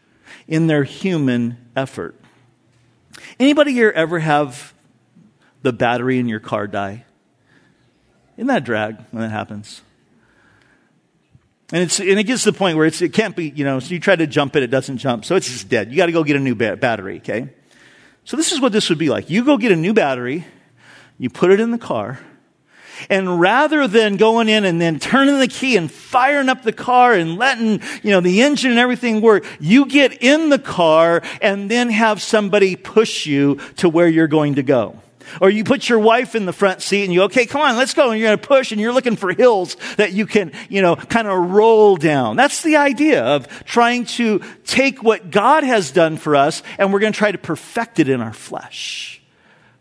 in 0.48 0.68
their 0.68 0.84
human 0.84 1.58
effort. 1.76 2.20
Anybody 3.40 3.74
here 3.74 3.92
ever 3.94 4.20
have 4.20 4.74
the 5.62 5.74
battery 5.74 6.20
in 6.20 6.28
your 6.28 6.40
car 6.40 6.68
die? 6.68 7.06
Isn't 8.38 8.48
that 8.48 8.64
drag 8.64 8.98
when 9.12 9.22
that 9.24 9.32
happens? 9.32 9.82
And, 11.72 11.84
it's, 11.84 12.00
and 12.00 12.20
it 12.20 12.26
gets 12.26 12.44
to 12.44 12.52
the 12.52 12.58
point 12.58 12.78
where 12.78 12.86
it 12.86 13.14
can't 13.14 13.36
be, 13.36 13.50
you 13.50 13.66
know, 13.66 13.80
so 13.80 13.94
you 13.94 14.00
try 14.00 14.16
to 14.16 14.28
jump 14.28 14.56
it, 14.56 14.64
it 14.64 14.68
doesn't 14.68 14.98
jump. 14.98 15.26
So 15.26 15.36
it's 15.36 15.48
just 15.48 15.68
dead. 15.68 15.90
You 15.90 15.98
got 15.98 16.06
to 16.06 16.12
go 16.12 16.24
get 16.24 16.36
a 16.36 16.40
new 16.40 16.56
ba- 16.56 16.78
battery, 16.78 17.18
okay? 17.18 17.50
So 18.24 18.38
this 18.38 18.52
is 18.52 18.62
what 18.62 18.72
this 18.72 18.90
would 18.90 19.00
be 19.00 19.10
like. 19.10 19.30
You 19.30 19.44
go 19.44 19.58
get 19.58 19.72
a 19.72 19.76
new 19.76 19.94
battery, 19.94 20.46
you 21.18 21.30
put 21.30 21.52
it 21.52 21.60
in 21.60 21.72
the 21.72 21.78
car, 21.78 22.20
and 23.10 23.40
rather 23.40 23.88
than 23.88 24.18
going 24.18 24.50
in 24.50 24.66
and 24.66 24.80
then 24.80 25.00
turning 25.00 25.40
the 25.40 25.48
key 25.48 25.78
and 25.78 25.92
firing 25.92 26.50
up 26.50 26.64
the 26.64 26.74
car 26.74 27.14
and 27.14 27.38
letting, 27.38 27.82
you 28.04 28.12
know, 28.12 28.22
the 28.22 28.42
engine 28.42 28.72
and 28.72 28.80
everything 28.80 29.22
work, 29.22 29.46
you 29.60 29.86
get 29.86 30.22
in 30.24 30.50
the 30.50 30.60
car 30.60 31.22
and 31.42 31.70
then 31.70 31.90
have 31.90 32.22
somebody 32.22 32.76
push 32.76 33.26
you 33.26 33.60
to 33.78 33.90
where 33.90 34.08
you're 34.08 34.28
going 34.28 34.56
to 34.56 34.64
go. 34.64 35.00
Or 35.42 35.50
you 35.50 35.64
put 35.64 35.90
your 35.90 36.00
wife 36.00 36.36
in 36.36 36.46
the 36.46 36.54
front 36.54 36.82
seat 36.82 37.04
and 37.04 37.14
you, 37.14 37.24
okay, 37.24 37.46
come 37.46 37.62
on, 37.62 37.78
let's 37.78 37.94
go. 37.94 38.12
And 38.12 38.20
you're 38.20 38.30
going 38.30 38.40
to 38.40 38.48
push 38.48 38.72
and 38.72 38.80
you're 38.80 38.94
looking 38.94 39.16
for 39.16 39.34
hills 39.34 39.76
that 39.98 40.14
you 40.14 40.26
can, 40.26 40.52
you 40.70 40.82
know, 40.82 40.96
kind 40.96 41.28
of 41.28 41.52
roll 41.52 41.98
down. 41.98 42.36
That's 42.36 42.62
the 42.62 42.78
idea 42.78 43.24
of 43.24 43.48
trying 43.66 44.06
to 44.06 44.42
take 44.66 45.04
what 45.04 45.32
God 45.32 45.64
has 45.64 45.92
done 45.92 46.18
for 46.18 46.36
us 46.36 46.64
and 46.78 46.94
we're 46.94 47.00
going 47.00 47.14
to 47.14 47.18
try 47.18 47.32
to 47.32 47.38
perfect 47.38 48.00
it 48.00 48.10
in 48.10 48.22
our 48.22 48.34
flesh. 48.34 49.15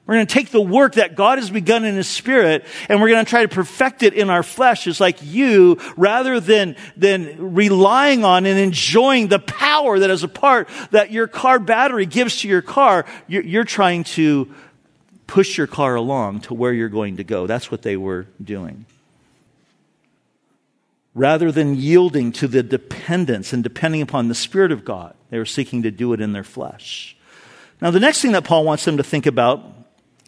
We're 0.06 0.16
going 0.16 0.26
to 0.26 0.34
take 0.34 0.50
the 0.50 0.60
work 0.60 0.94
that 0.94 1.14
God 1.14 1.38
has 1.38 1.48
begun 1.48 1.84
in 1.84 1.94
His 1.94 2.08
Spirit 2.08 2.66
and 2.90 3.00
we're 3.00 3.08
going 3.08 3.24
to 3.24 3.28
try 3.28 3.40
to 3.42 3.48
perfect 3.48 4.02
it 4.02 4.12
in 4.12 4.28
our 4.28 4.42
flesh. 4.42 4.86
It's 4.86 5.00
like 5.00 5.18
you, 5.22 5.78
rather 5.96 6.40
than, 6.40 6.76
than 6.94 7.54
relying 7.54 8.22
on 8.22 8.44
and 8.44 8.58
enjoying 8.58 9.28
the 9.28 9.38
power 9.38 9.98
that 9.98 10.10
is 10.10 10.22
a 10.22 10.28
part 10.28 10.68
that 10.90 11.10
your 11.10 11.26
car 11.26 11.58
battery 11.58 12.04
gives 12.04 12.40
to 12.40 12.48
your 12.48 12.60
car, 12.60 13.06
you're, 13.28 13.42
you're 13.44 13.64
trying 13.64 14.04
to 14.04 14.54
push 15.26 15.56
your 15.56 15.66
car 15.66 15.94
along 15.94 16.40
to 16.40 16.54
where 16.54 16.74
you're 16.74 16.90
going 16.90 17.16
to 17.16 17.24
go. 17.24 17.46
That's 17.46 17.70
what 17.70 17.80
they 17.80 17.96
were 17.96 18.26
doing. 18.42 18.84
Rather 21.14 21.50
than 21.50 21.76
yielding 21.76 22.30
to 22.32 22.46
the 22.46 22.62
dependence 22.62 23.54
and 23.54 23.62
depending 23.62 24.02
upon 24.02 24.28
the 24.28 24.34
Spirit 24.34 24.72
of 24.72 24.84
God 24.84 25.14
They 25.30 25.38
were 25.38 25.46
seeking 25.46 25.82
to 25.84 25.90
do 25.90 26.12
it 26.12 26.20
in 26.20 26.32
their 26.32 26.44
flesh. 26.44 27.16
Now, 27.80 27.90
the 27.90 28.00
next 28.00 28.20
thing 28.20 28.32
that 28.32 28.44
Paul 28.44 28.64
wants 28.64 28.84
them 28.84 28.98
to 28.98 29.02
think 29.02 29.24
about 29.24 29.73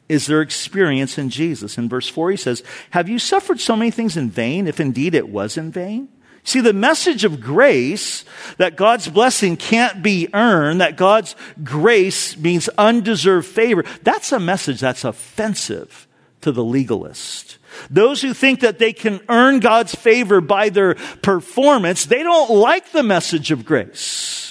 is 0.09 0.27
their 0.27 0.41
experience 0.41 1.19
in 1.19 1.31
Jesus. 1.31 1.79
In 1.79 1.89
verse 1.89 2.09
4, 2.09 2.31
he 2.31 2.37
says, 2.37 2.63
Have 2.91 3.09
you 3.09 3.19
suffered 3.19 3.61
so 3.61 3.77
many 3.77 3.91
things 3.91 4.17
in 4.17 4.31
vain, 4.31 4.67
if 4.67 4.81
indeed 4.81 5.15
it 5.15 5.29
was 5.29 5.57
in 5.57 5.73
vain? 5.73 6.09
See, 6.45 6.61
the 6.61 6.73
message 6.73 7.25
of 7.25 7.41
grace, 7.41 8.25
that 8.59 8.77
God's 8.77 9.09
blessing 9.09 9.57
can't 9.57 10.01
be 10.01 10.29
earned, 10.33 10.81
that 10.81 10.97
God's 10.97 11.35
grace 11.65 12.37
means 12.37 12.69
undeserved 12.79 13.49
favor, 13.49 13.85
that's 14.03 14.31
a 14.31 14.39
message 14.39 14.79
that's 14.79 15.03
offensive 15.03 16.07
to 16.43 16.53
the 16.53 16.63
legalist. 16.63 17.59
Those 17.91 18.23
who 18.23 18.33
think 18.33 18.61
that 18.61 18.79
they 18.79 18.93
can 18.93 19.21
earn 19.29 19.59
God's 19.59 19.97
favor 19.97 20.41
by 20.41 20.69
their 20.69 20.95
performance, 20.95 22.05
they 22.05 22.23
don't 22.23 22.51
like 22.51 22.93
the 22.93 23.03
message 23.03 23.51
of 23.51 23.65
grace. 23.65 24.46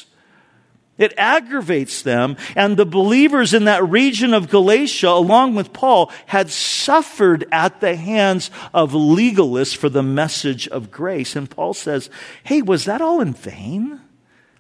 It 0.98 1.14
aggravates 1.18 2.02
them. 2.02 2.38
And 2.56 2.78
the 2.78 2.86
believers 2.86 3.54
in 3.54 3.66
that 3.66 3.88
region 3.88 4.34
of 4.34 4.50
Galatia, 4.50 5.10
along 5.10 5.56
with 5.56 5.74
Paul, 5.74 6.12
had 6.28 6.50
suffered 6.50 7.46
at 7.52 7.82
the 7.82 7.96
hands 7.96 8.50
of 8.74 8.94
legalists 8.94 9.76
for 9.76 9.90
the 9.90 10.04
message 10.04 10.68
of 10.70 10.92
grace. 10.92 11.36
And 11.36 11.50
Paul 11.50 11.74
says, 11.74 12.10
Hey, 12.44 12.62
was 12.62 12.86
that 12.86 13.02
all 13.02 13.20
in 13.20 13.34
vain? 13.34 14.00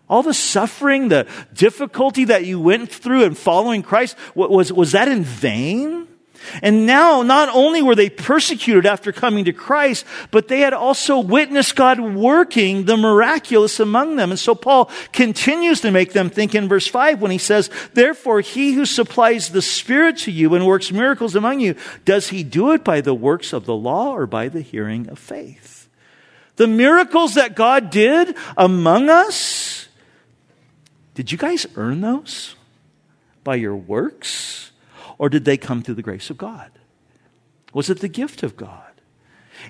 All 0.10 0.24
the 0.24 0.34
suffering, 0.34 1.10
the 1.10 1.27
difficulty 1.54 2.25
that 2.25 2.46
you 2.46 2.60
went 2.60 2.92
through 2.92 3.24
in 3.24 3.34
following 3.34 3.82
Christ, 3.82 4.18
was, 4.36 4.72
was 4.72 4.92
that 4.92 5.08
in 5.08 5.24
vain? 5.24 6.08
And 6.62 6.86
now, 6.86 7.22
not 7.22 7.50
only 7.54 7.82
were 7.82 7.96
they 7.96 8.10
persecuted 8.10 8.86
after 8.86 9.12
coming 9.12 9.46
to 9.46 9.54
Christ, 9.54 10.06
but 10.32 10.48
they 10.48 10.62
had 10.62 10.74
also 10.74 11.20
witnessed 11.20 11.75
God 11.75 12.00
working 12.00 12.86
the 12.86 12.98
miraculous 12.98 13.80
among 13.80 14.16
them. 14.16 14.32
And 14.32 14.40
so 14.40 14.56
Paul 14.56 14.90
continues 15.12 15.82
to 15.82 15.92
make 15.92 16.14
them 16.14 16.30
think 16.30 16.56
in 16.56 16.68
verse 16.68 16.88
5 16.88 17.22
when 17.22 17.32
he 17.32 17.38
says, 17.38 17.70
Therefore, 17.94 18.42
he 18.42 18.74
who 18.74 18.86
supplies 18.86 19.50
the 19.50 19.62
Spirit 19.62 20.18
to 20.20 20.32
you 20.32 20.54
and 20.56 20.66
works 20.66 20.92
miracles 20.92 21.36
among 21.36 21.60
you, 21.60 21.75
does 22.06 22.30
he 22.30 22.44
do 22.44 22.72
it 22.72 22.84
by 22.84 23.02
the 23.02 23.14
works 23.14 23.54
of 23.54 23.66
the 23.66 23.75
law 23.75 24.12
or 24.12 24.25
by 24.25 24.50
the 24.50 24.62
hearing 24.62 25.10
of 25.10 25.20
faith? 25.20 25.90
The 26.56 26.68
miracles 26.68 27.34
that 27.36 27.56
God 27.56 27.90
did 27.90 28.36
among 28.56 29.10
us, 29.10 29.88
did 31.14 31.32
you 31.32 31.38
guys 31.38 31.66
earn 31.75 32.02
those 32.02 32.56
by 33.44 33.56
your 33.56 33.75
works? 33.75 34.72
Or 35.17 35.29
did 35.29 35.45
they 35.45 35.57
come 35.57 35.81
through 35.81 35.95
the 35.95 36.01
grace 36.01 36.29
of 36.29 36.38
God? 36.38 36.72
Was 37.74 37.89
it 37.89 38.00
the 38.00 38.07
gift 38.07 38.43
of 38.43 38.55
God? 38.55 38.81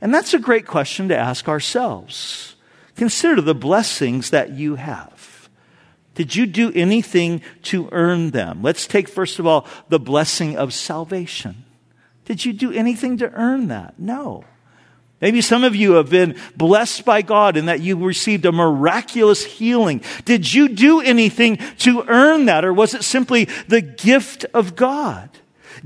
And 0.01 0.13
that's 0.13 0.33
a 0.33 0.39
great 0.39 0.65
question 0.65 1.09
to 1.09 1.17
ask 1.17 1.47
ourselves. 1.47 2.55
Consider 2.95 3.41
the 3.41 3.55
blessings 3.55 4.29
that 4.29 4.51
you 4.51 4.75
have. 4.75 5.49
Did 6.15 6.35
you 6.35 6.45
do 6.45 6.71
anything 6.73 7.41
to 7.63 7.89
earn 7.91 8.31
them? 8.31 8.61
Let's 8.61 8.87
take, 8.87 9.09
first 9.09 9.37
of 9.37 9.45
all, 9.45 9.67
the 9.89 9.99
blessing 9.99 10.55
of 10.55 10.73
salvation. 10.73 11.65
Did 12.23 12.45
you 12.45 12.53
do 12.53 12.71
anything 12.71 13.17
to 13.17 13.31
earn 13.31 13.67
that? 13.67 13.99
No. 13.99 14.45
Maybe 15.22 15.41
some 15.41 15.63
of 15.63 15.75
you 15.75 15.93
have 15.93 16.10
been 16.10 16.38
blessed 16.57 17.05
by 17.05 17.22
God 17.22 17.55
in 17.55 17.67
that 17.67 17.79
you 17.79 17.98
received 17.98 18.45
a 18.45 18.51
miraculous 18.51 19.45
healing. 19.45 20.01
Did 20.25 20.53
you 20.53 20.67
do 20.67 21.00
anything 21.00 21.57
to 21.79 22.03
earn 22.07 22.45
that, 22.45 22.65
or 22.65 22.74
was 22.74 22.93
it 22.93 23.03
simply 23.03 23.45
the 23.67 23.81
gift 23.81 24.45
of 24.53 24.75
God? 24.75 25.29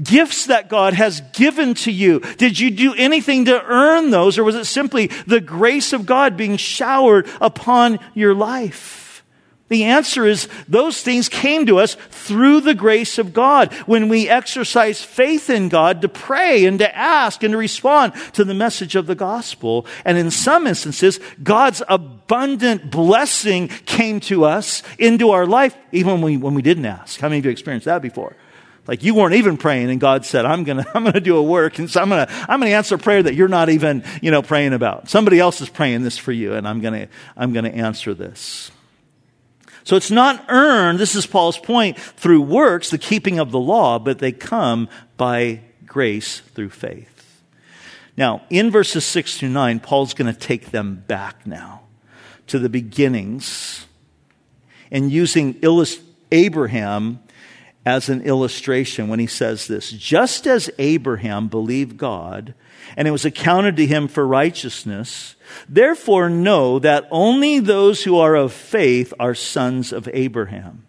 Gifts 0.01 0.47
that 0.47 0.69
God 0.69 0.93
has 0.93 1.21
given 1.33 1.73
to 1.75 1.91
you. 1.91 2.19
Did 2.37 2.59
you 2.59 2.71
do 2.71 2.93
anything 2.95 3.45
to 3.45 3.63
earn 3.63 4.09
those, 4.09 4.37
or 4.37 4.43
was 4.43 4.55
it 4.55 4.65
simply 4.65 5.07
the 5.27 5.41
grace 5.41 5.93
of 5.93 6.05
God 6.05 6.35
being 6.35 6.57
showered 6.57 7.27
upon 7.39 7.99
your 8.13 8.33
life? 8.33 9.08
The 9.69 9.85
answer 9.85 10.25
is 10.25 10.49
those 10.67 11.01
things 11.01 11.29
came 11.29 11.67
to 11.67 11.77
us 11.77 11.95
through 12.09 12.61
the 12.61 12.73
grace 12.73 13.19
of 13.19 13.33
God 13.33 13.71
when 13.85 14.09
we 14.09 14.27
exercise 14.27 15.01
faith 15.01 15.49
in 15.49 15.69
God 15.69 16.01
to 16.01 16.09
pray 16.09 16.65
and 16.65 16.79
to 16.79 16.97
ask 16.97 17.43
and 17.43 17.51
to 17.51 17.57
respond 17.57 18.13
to 18.33 18.43
the 18.43 18.55
message 18.55 18.95
of 18.95 19.05
the 19.05 19.15
gospel. 19.15 19.85
And 20.05 20.17
in 20.17 20.31
some 20.31 20.65
instances, 20.65 21.19
God's 21.41 21.83
abundant 21.87 22.89
blessing 22.89 23.67
came 23.67 24.19
to 24.21 24.43
us 24.43 24.81
into 24.97 25.29
our 25.29 25.45
life 25.45 25.77
even 25.91 26.13
when 26.13 26.21
we, 26.21 26.37
when 26.37 26.55
we 26.55 26.63
didn't 26.63 26.85
ask. 26.85 27.19
How 27.19 27.29
many 27.29 27.39
of 27.39 27.45
you 27.45 27.51
experienced 27.51 27.85
that 27.85 28.01
before? 28.01 28.35
Like 28.87 29.03
you 29.03 29.13
weren't 29.13 29.35
even 29.35 29.57
praying 29.57 29.91
and 29.91 29.99
God 29.99 30.25
said, 30.25 30.45
I'm 30.45 30.63
gonna, 30.63 30.85
I'm 30.95 31.03
gonna 31.03 31.19
do 31.19 31.37
a 31.37 31.43
work 31.43 31.77
and 31.77 31.87
so 31.87 32.01
I'm 32.01 32.09
gonna, 32.09 32.27
I'm 32.27 32.59
gonna 32.59 32.71
answer 32.71 32.95
a 32.95 32.97
prayer 32.97 33.21
that 33.21 33.35
you're 33.35 33.47
not 33.47 33.69
even, 33.69 34.03
you 34.19 34.31
know, 34.31 34.41
praying 34.41 34.73
about. 34.73 35.09
Somebody 35.09 35.39
else 35.39 35.61
is 35.61 35.69
praying 35.69 36.01
this 36.01 36.17
for 36.17 36.31
you 36.31 36.53
and 36.53 36.67
I'm 36.67 36.81
gonna, 36.81 37.07
I'm 37.37 37.53
gonna 37.53 37.69
answer 37.69 38.15
this. 38.15 38.71
So 39.83 39.95
it's 39.95 40.11
not 40.11 40.45
earned, 40.49 40.99
this 40.99 41.15
is 41.15 41.25
Paul's 41.25 41.57
point, 41.57 41.97
through 41.97 42.41
works, 42.41 42.89
the 42.89 42.97
keeping 42.97 43.39
of 43.39 43.51
the 43.51 43.59
law, 43.59 43.99
but 43.99 44.19
they 44.19 44.31
come 44.31 44.89
by 45.17 45.61
grace 45.85 46.39
through 46.39 46.69
faith. 46.69 47.43
Now, 48.17 48.41
in 48.49 48.69
verses 48.69 49.05
6 49.05 49.39
to 49.39 49.49
9, 49.49 49.79
Paul's 49.79 50.13
going 50.13 50.31
to 50.31 50.39
take 50.39 50.71
them 50.71 51.03
back 51.07 51.47
now 51.47 51.81
to 52.47 52.59
the 52.59 52.69
beginnings 52.69 53.85
and 54.91 55.11
using 55.11 55.59
Abraham 56.31 57.19
as 57.85 58.09
an 58.09 58.21
illustration 58.21 59.07
when 59.07 59.19
he 59.19 59.27
says 59.27 59.67
this 59.67 59.91
Just 59.91 60.47
as 60.47 60.69
Abraham 60.77 61.47
believed 61.47 61.97
God, 61.97 62.53
and 62.97 63.07
it 63.07 63.11
was 63.11 63.25
accounted 63.25 63.77
to 63.77 63.85
him 63.85 64.07
for 64.07 64.25
righteousness, 64.25 65.35
Therefore, 65.67 66.29
know 66.29 66.79
that 66.79 67.07
only 67.11 67.59
those 67.59 68.03
who 68.03 68.17
are 68.17 68.35
of 68.35 68.53
faith 68.53 69.13
are 69.19 69.35
sons 69.35 69.91
of 69.91 70.09
Abraham. 70.13 70.85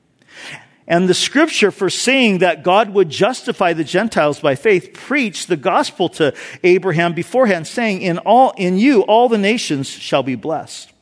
And 0.87 1.09
the 1.09 1.15
scripture 1.15 1.71
foreseeing 1.71 2.39
that 2.39 2.65
God 2.65 2.91
would 2.91 3.11
justify 3.11 3.73
the 3.73 3.85
Gentiles 3.85 4.41
by 4.41 4.57
faith 4.57 4.93
preached 4.93 5.47
the 5.47 5.57
gospel 5.57 6.09
to 6.11 6.35
Abraham 6.65 7.15
beforehand, 7.15 7.67
saying, 7.69 8.03
In 8.03 8.19
all, 8.19 8.53
in 8.57 8.77
you, 8.77 9.03
all 9.03 9.29
the 9.29 9.39
nations 9.39 9.89
shall 9.89 10.25
be 10.25 10.35
blessed. 10.35 10.93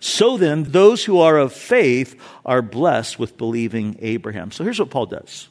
So 0.00 0.36
then, 0.36 0.64
those 0.64 1.04
who 1.04 1.18
are 1.18 1.38
of 1.38 1.54
faith 1.54 2.20
are 2.44 2.60
blessed 2.60 3.18
with 3.18 3.38
believing 3.38 3.96
Abraham. 4.00 4.50
So 4.50 4.64
here's 4.64 4.78
what 4.78 4.90
Paul 4.90 5.06
does. 5.06 5.48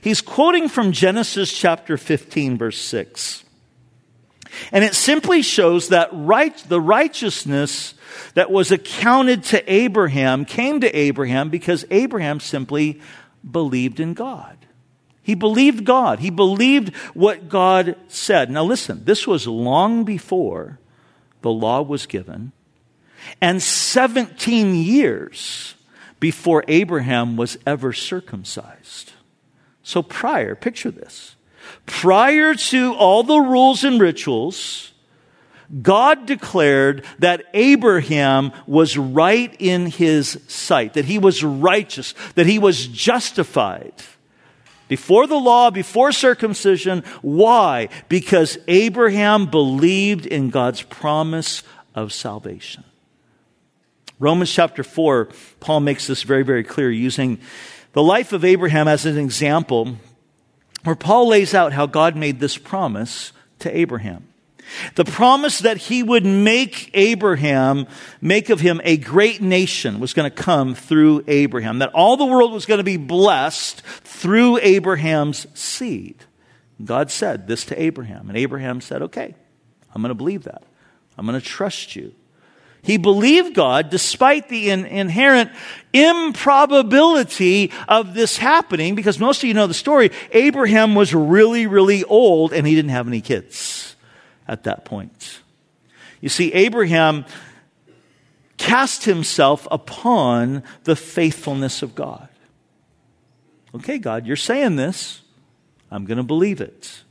He's 0.00 0.20
quoting 0.20 0.68
from 0.68 0.92
Genesis 0.92 1.52
chapter 1.52 1.96
15, 1.96 2.58
verse 2.58 2.80
6. 2.80 3.42
And 4.72 4.84
it 4.84 4.94
simply 4.94 5.42
shows 5.42 5.88
that 5.88 6.08
right, 6.12 6.56
the 6.68 6.80
righteousness 6.80 7.94
that 8.34 8.50
was 8.50 8.70
accounted 8.70 9.44
to 9.44 9.72
Abraham 9.72 10.44
came 10.44 10.80
to 10.80 10.96
Abraham 10.96 11.50
because 11.50 11.84
Abraham 11.90 12.40
simply 12.40 13.00
believed 13.48 14.00
in 14.00 14.14
God. 14.14 14.56
He 15.22 15.34
believed 15.34 15.84
God. 15.84 16.20
He 16.20 16.30
believed 16.30 16.94
what 17.14 17.48
God 17.48 17.96
said. 18.08 18.50
Now 18.50 18.64
listen, 18.64 19.04
this 19.04 19.26
was 19.26 19.46
long 19.46 20.04
before 20.04 20.78
the 21.42 21.50
law 21.50 21.82
was 21.82 22.06
given 22.06 22.52
and 23.40 23.62
17 23.62 24.74
years 24.74 25.74
before 26.20 26.64
Abraham 26.68 27.36
was 27.36 27.58
ever 27.66 27.92
circumcised. 27.92 29.12
So 29.82 30.02
prior, 30.02 30.54
picture 30.54 30.90
this 30.90 31.36
prior 31.88 32.54
to 32.54 32.94
all 32.94 33.22
the 33.22 33.40
rules 33.40 33.82
and 33.82 34.00
rituals, 34.00 34.92
God 35.82 36.26
declared 36.26 37.04
that 37.18 37.44
Abraham 37.52 38.52
was 38.66 38.96
right 38.96 39.54
in 39.58 39.86
his 39.86 40.40
sight, 40.46 40.94
that 40.94 41.04
he 41.04 41.18
was 41.18 41.44
righteous, 41.44 42.14
that 42.36 42.46
he 42.46 42.58
was 42.58 42.86
justified. 42.86 43.92
Before 44.88 45.26
the 45.26 45.36
law, 45.36 45.70
before 45.70 46.12
circumcision. 46.12 47.04
Why? 47.20 47.90
Because 48.08 48.56
Abraham 48.68 49.46
believed 49.46 50.24
in 50.24 50.48
God's 50.48 50.80
promise 50.80 51.62
of 51.94 52.12
salvation. 52.12 52.84
Romans 54.18 54.50
chapter 54.50 54.82
4, 54.82 55.28
Paul 55.60 55.80
makes 55.80 56.06
this 56.06 56.22
very, 56.22 56.42
very 56.42 56.64
clear 56.64 56.90
using 56.90 57.38
the 57.92 58.02
life 58.02 58.32
of 58.32 58.44
Abraham 58.44 58.88
as 58.88 59.04
an 59.04 59.18
example 59.18 59.96
where 60.88 60.96
Paul 60.96 61.28
lays 61.28 61.52
out 61.52 61.74
how 61.74 61.84
God 61.84 62.16
made 62.16 62.40
this 62.40 62.56
promise 62.56 63.34
to 63.58 63.76
Abraham. 63.76 64.26
The 64.94 65.04
promise 65.04 65.58
that 65.58 65.76
he 65.76 66.02
would 66.02 66.24
make 66.24 66.90
Abraham, 66.94 67.86
make 68.22 68.48
of 68.48 68.60
him 68.60 68.80
a 68.84 68.96
great 68.96 69.42
nation 69.42 70.00
was 70.00 70.14
going 70.14 70.30
to 70.30 70.34
come 70.34 70.74
through 70.74 71.24
Abraham. 71.28 71.80
That 71.80 71.92
all 71.92 72.16
the 72.16 72.24
world 72.24 72.52
was 72.52 72.64
going 72.64 72.78
to 72.78 72.84
be 72.84 72.96
blessed 72.96 73.82
through 73.82 74.60
Abraham's 74.62 75.46
seed. 75.52 76.16
God 76.82 77.10
said 77.10 77.46
this 77.46 77.66
to 77.66 77.78
Abraham. 77.78 78.30
And 78.30 78.38
Abraham 78.38 78.80
said, 78.80 79.02
okay, 79.02 79.34
I'm 79.94 80.00
going 80.00 80.08
to 80.08 80.14
believe 80.14 80.44
that. 80.44 80.62
I'm 81.18 81.26
going 81.26 81.38
to 81.38 81.46
trust 81.46 81.96
you. 81.96 82.14
He 82.82 82.96
believed 82.96 83.54
God 83.54 83.90
despite 83.90 84.48
the 84.48 84.70
in, 84.70 84.86
inherent 84.86 85.50
improbability 85.92 87.72
of 87.88 88.14
this 88.14 88.36
happening 88.36 88.94
because 88.94 89.18
most 89.18 89.42
of 89.42 89.48
you 89.48 89.54
know 89.54 89.66
the 89.66 89.74
story. 89.74 90.10
Abraham 90.32 90.94
was 90.94 91.14
really, 91.14 91.66
really 91.66 92.04
old 92.04 92.52
and 92.52 92.66
he 92.66 92.74
didn't 92.74 92.90
have 92.90 93.06
any 93.08 93.20
kids 93.20 93.96
at 94.46 94.64
that 94.64 94.84
point. 94.84 95.40
You 96.20 96.28
see, 96.28 96.52
Abraham 96.52 97.24
cast 98.56 99.04
himself 99.04 99.68
upon 99.70 100.62
the 100.84 100.96
faithfulness 100.96 101.82
of 101.82 101.94
God. 101.94 102.28
Okay, 103.74 103.98
God, 103.98 104.26
you're 104.26 104.36
saying 104.36 104.76
this. 104.76 105.22
I'm 105.90 106.04
going 106.04 106.18
to 106.18 106.24
believe 106.24 106.60
it. 106.60 107.02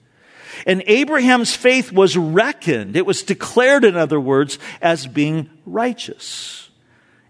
And 0.66 0.84
Abraham's 0.88 1.56
faith 1.56 1.92
was 1.92 2.18
reckoned, 2.18 2.96
it 2.96 3.06
was 3.06 3.24
declared, 3.24 3.86
in 3.86 3.96
other 3.96 4.20
words, 4.20 4.58
as 4.82 5.06
being 5.06 5.50
righteous. 5.68 6.70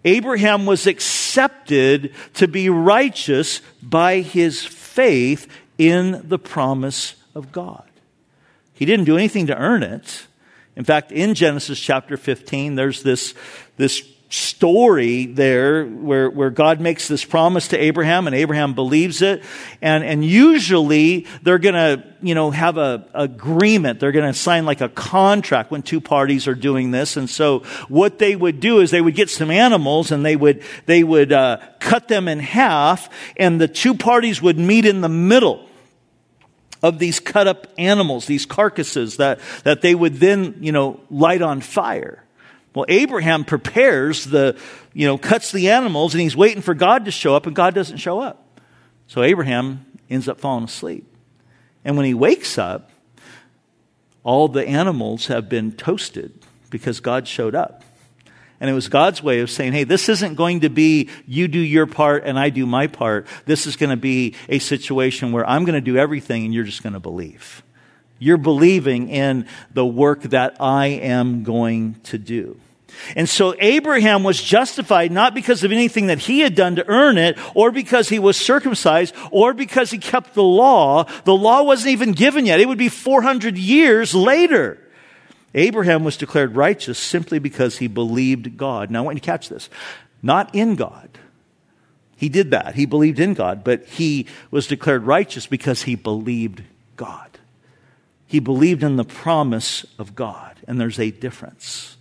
Abraham 0.05 0.65
was 0.65 0.87
accepted 0.87 2.13
to 2.35 2.47
be 2.47 2.69
righteous 2.69 3.61
by 3.81 4.21
his 4.21 4.63
faith 4.63 5.47
in 5.77 6.21
the 6.27 6.39
promise 6.39 7.15
of 7.35 7.51
God. 7.51 7.83
He 8.73 8.85
didn't 8.85 9.05
do 9.05 9.17
anything 9.17 9.47
to 9.47 9.57
earn 9.57 9.83
it. 9.83 10.27
In 10.75 10.83
fact, 10.83 11.11
in 11.11 11.33
Genesis 11.33 11.79
chapter 11.79 12.15
15, 12.15 12.75
there's 12.75 13.01
this, 13.03 13.33
this 13.77 14.01
story 14.29 15.25
there 15.25 15.85
where, 15.85 16.29
where 16.29 16.49
God 16.49 16.81
makes 16.81 17.07
this 17.07 17.23
promise 17.23 17.69
to 17.69 17.77
Abraham 17.77 18.27
and 18.27 18.35
Abraham 18.35 18.73
believes 18.73 19.21
it. 19.21 19.43
And, 19.81 20.03
and 20.03 20.23
usually 20.23 21.27
they're 21.43 21.59
going 21.59 21.75
to, 21.75 22.03
you 22.21 22.35
know, 22.35 22.51
have 22.51 22.77
a 22.77 23.07
agreement. 23.13 23.99
They're 23.99 24.11
going 24.11 24.31
to 24.31 24.37
sign 24.37 24.65
like 24.65 24.81
a 24.81 24.89
contract 24.89 25.71
when 25.71 25.81
two 25.81 26.01
parties 26.01 26.47
are 26.47 26.55
doing 26.55 26.91
this. 26.91 27.15
And 27.15 27.29
so 27.29 27.59
what 27.87 28.19
they 28.19 28.35
would 28.35 28.59
do 28.59 28.81
is 28.81 28.91
they 28.91 29.01
would 29.01 29.15
get 29.15 29.29
some 29.29 29.49
animals 29.49 30.11
and 30.11 30.25
they 30.25 30.35
would, 30.35 30.61
they 30.85 31.03
would, 31.03 31.31
uh, 31.31 31.59
cut 31.79 32.07
them 32.09 32.27
in 32.27 32.39
half 32.39 33.09
and 33.37 33.61
the 33.61 33.67
two 33.67 33.93
parties 33.93 34.41
would 34.41 34.57
meet 34.57 34.85
in 34.85 34.99
the 35.01 35.09
middle 35.09 35.67
of 36.83 36.99
these 36.99 37.19
cut 37.19 37.47
up 37.47 37.67
animals, 37.77 38.25
these 38.25 38.45
carcasses 38.45 39.17
that, 39.17 39.39
that 39.63 39.81
they 39.81 39.95
would 39.95 40.15
then, 40.15 40.57
you 40.59 40.71
know, 40.71 40.99
light 41.09 41.41
on 41.41 41.61
fire. 41.61 42.23
Well, 42.75 42.85
Abraham 42.89 43.43
prepares 43.43 44.25
the, 44.25 44.57
you 44.93 45.07
know, 45.07 45.17
cuts 45.17 45.51
the 45.51 45.69
animals 45.69 46.13
and 46.13 46.21
he's 46.21 46.35
waiting 46.35 46.61
for 46.61 46.73
God 46.73 47.05
to 47.05 47.11
show 47.11 47.35
up 47.35 47.47
and 47.47 47.55
God 47.55 47.73
doesn't 47.73 47.97
show 47.97 48.19
up. 48.19 48.59
So 49.07 49.23
Abraham 49.23 49.85
ends 50.09 50.27
up 50.27 50.39
falling 50.39 50.65
asleep. 50.65 51.05
And 51.83 51.95
when 51.95 52.05
he 52.05 52.13
wakes 52.13 52.57
up, 52.57 52.91
all 54.23 54.47
the 54.47 54.67
animals 54.67 55.27
have 55.27 55.47
been 55.47 55.71
toasted 55.71 56.45
because 56.69 56.99
God 56.99 57.27
showed 57.27 57.55
up. 57.55 57.83
And 58.59 58.69
it 58.69 58.73
was 58.73 58.89
God's 58.89 59.21
way 59.21 59.39
of 59.39 59.51
saying, 59.51 59.73
hey, 59.73 59.83
this 59.83 60.09
isn't 60.09 60.35
going 60.35 60.61
to 60.61 60.69
be 60.69 61.09
you 61.27 61.47
do 61.47 61.59
your 61.59 61.85
part 61.85 62.23
and 62.25 62.39
I 62.39 62.49
do 62.49 62.65
my 62.65 62.87
part. 62.87 63.27
This 63.45 63.67
is 63.67 63.75
going 63.75 63.91
to 63.91 63.97
be 63.97 64.35
a 64.49 64.59
situation 64.59 65.31
where 65.31 65.47
I'm 65.47 65.63
going 65.63 65.75
to 65.75 65.81
do 65.81 65.97
everything 65.97 66.43
and 66.43 66.53
you're 66.53 66.63
just 66.63 66.83
going 66.83 66.93
to 66.93 66.99
believe. 66.99 67.63
You're 68.19 68.37
believing 68.37 69.09
in 69.09 69.47
the 69.73 69.85
work 69.85 70.21
that 70.23 70.57
I 70.59 70.87
am 70.87 71.43
going 71.43 71.95
to 72.05 72.17
do. 72.17 72.59
And 73.15 73.29
so 73.29 73.53
Abraham 73.59 74.23
was 74.23 74.41
justified 74.41 75.11
not 75.11 75.35
because 75.35 75.63
of 75.63 75.71
anything 75.71 76.07
that 76.07 76.19
he 76.19 76.39
had 76.39 76.55
done 76.55 76.75
to 76.77 76.87
earn 76.87 77.17
it, 77.17 77.37
or 77.53 77.71
because 77.71 78.09
he 78.09 78.19
was 78.19 78.37
circumcised, 78.37 79.13
or 79.31 79.53
because 79.53 79.91
he 79.91 79.97
kept 79.97 80.33
the 80.33 80.43
law. 80.43 81.03
The 81.23 81.35
law 81.35 81.63
wasn't 81.63 81.91
even 81.91 82.13
given 82.13 82.45
yet. 82.45 82.59
It 82.59 82.67
would 82.67 82.77
be 82.77 82.89
400 82.89 83.57
years 83.57 84.15
later. 84.15 84.79
Abraham 85.53 86.03
was 86.03 86.17
declared 86.17 86.55
righteous 86.55 86.97
simply 86.97 87.39
because 87.39 87.77
he 87.77 87.87
believed 87.87 88.57
God. 88.57 88.91
Now 88.91 88.99
I 88.99 89.05
want 89.05 89.15
you 89.15 89.21
to 89.21 89.25
catch 89.25 89.49
this. 89.49 89.69
Not 90.21 90.53
in 90.53 90.75
God. 90.75 91.09
He 92.15 92.29
did 92.29 92.51
that. 92.51 92.75
He 92.75 92.85
believed 92.85 93.19
in 93.19 93.33
God, 93.35 93.63
but 93.63 93.85
he 93.85 94.25
was 94.49 94.67
declared 94.67 95.03
righteous 95.03 95.45
because 95.45 95.83
he 95.83 95.95
believed 95.95 96.63
God. 96.95 97.26
He 98.27 98.39
believed 98.39 98.83
in 98.83 98.97
the 98.97 99.05
promise 99.05 99.85
of 99.97 100.13
God, 100.13 100.59
and 100.67 100.79
there's 100.79 100.99
a 100.99 101.11
difference. 101.11 101.95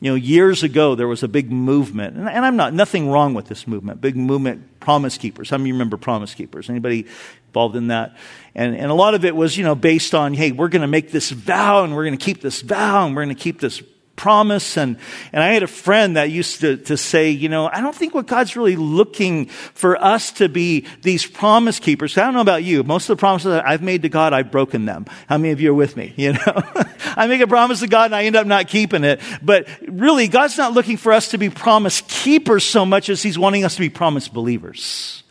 You 0.00 0.10
know, 0.10 0.16
years 0.16 0.62
ago, 0.62 0.94
there 0.94 1.06
was 1.06 1.22
a 1.22 1.28
big 1.28 1.52
movement, 1.52 2.16
and, 2.16 2.28
I'm 2.28 2.56
not, 2.56 2.74
nothing 2.74 3.10
wrong 3.10 3.34
with 3.34 3.46
this 3.46 3.66
movement, 3.66 4.00
big 4.00 4.16
movement, 4.16 4.80
Promise 4.80 5.18
Keepers. 5.18 5.50
How 5.50 5.58
many 5.58 5.68
of 5.68 5.68
you 5.68 5.74
remember 5.74 5.98
Promise 5.98 6.34
Keepers? 6.34 6.68
Anybody 6.68 7.06
involved 7.48 7.76
in 7.76 7.88
that? 7.88 8.16
And, 8.54 8.74
and 8.74 8.90
a 8.90 8.94
lot 8.94 9.14
of 9.14 9.24
it 9.24 9.36
was, 9.36 9.56
you 9.56 9.62
know, 9.62 9.74
based 9.74 10.14
on, 10.14 10.34
hey, 10.34 10.52
we're 10.52 10.68
going 10.68 10.82
to 10.82 10.88
make 10.88 11.12
this 11.12 11.30
vow, 11.30 11.84
and 11.84 11.94
we're 11.94 12.06
going 12.06 12.16
to 12.16 12.24
keep 12.24 12.40
this 12.40 12.62
vow, 12.62 13.06
and 13.06 13.14
we're 13.14 13.24
going 13.24 13.36
to 13.36 13.42
keep 13.42 13.60
this 13.60 13.82
promise. 14.20 14.76
And, 14.76 14.98
and 15.32 15.42
I 15.42 15.54
had 15.54 15.62
a 15.62 15.66
friend 15.66 16.16
that 16.16 16.30
used 16.30 16.60
to, 16.60 16.76
to 16.76 16.96
say, 16.98 17.30
you 17.30 17.48
know, 17.48 17.70
I 17.72 17.80
don't 17.80 17.94
think 17.94 18.12
what 18.12 18.26
God's 18.26 18.54
really 18.54 18.76
looking 18.76 19.46
for 19.46 19.96
us 20.02 20.30
to 20.32 20.50
be 20.50 20.84
these 21.00 21.24
promise 21.24 21.80
keepers. 21.80 22.18
I 22.18 22.24
don't 22.24 22.34
know 22.34 22.42
about 22.42 22.62
you. 22.62 22.84
Most 22.84 23.08
of 23.08 23.16
the 23.16 23.20
promises 23.20 23.52
I've 23.64 23.82
made 23.82 24.02
to 24.02 24.10
God, 24.10 24.34
I've 24.34 24.50
broken 24.50 24.84
them. 24.84 25.06
How 25.26 25.38
many 25.38 25.52
of 25.52 25.60
you 25.62 25.70
are 25.70 25.74
with 25.74 25.96
me? 25.96 26.12
You 26.16 26.34
know, 26.34 26.42
I 27.16 27.26
make 27.28 27.40
a 27.40 27.46
promise 27.46 27.80
to 27.80 27.86
God 27.86 28.06
and 28.06 28.14
I 28.14 28.24
end 28.24 28.36
up 28.36 28.46
not 28.46 28.68
keeping 28.68 29.04
it. 29.04 29.22
But 29.42 29.66
really, 29.88 30.28
God's 30.28 30.58
not 30.58 30.74
looking 30.74 30.98
for 30.98 31.12
us 31.12 31.28
to 31.28 31.38
be 31.38 31.48
promise 31.48 32.02
keepers 32.06 32.62
so 32.62 32.84
much 32.84 33.08
as 33.08 33.22
He's 33.22 33.38
wanting 33.38 33.64
us 33.64 33.76
to 33.76 33.80
be 33.80 33.88
promise 33.88 34.28
believers. 34.28 35.22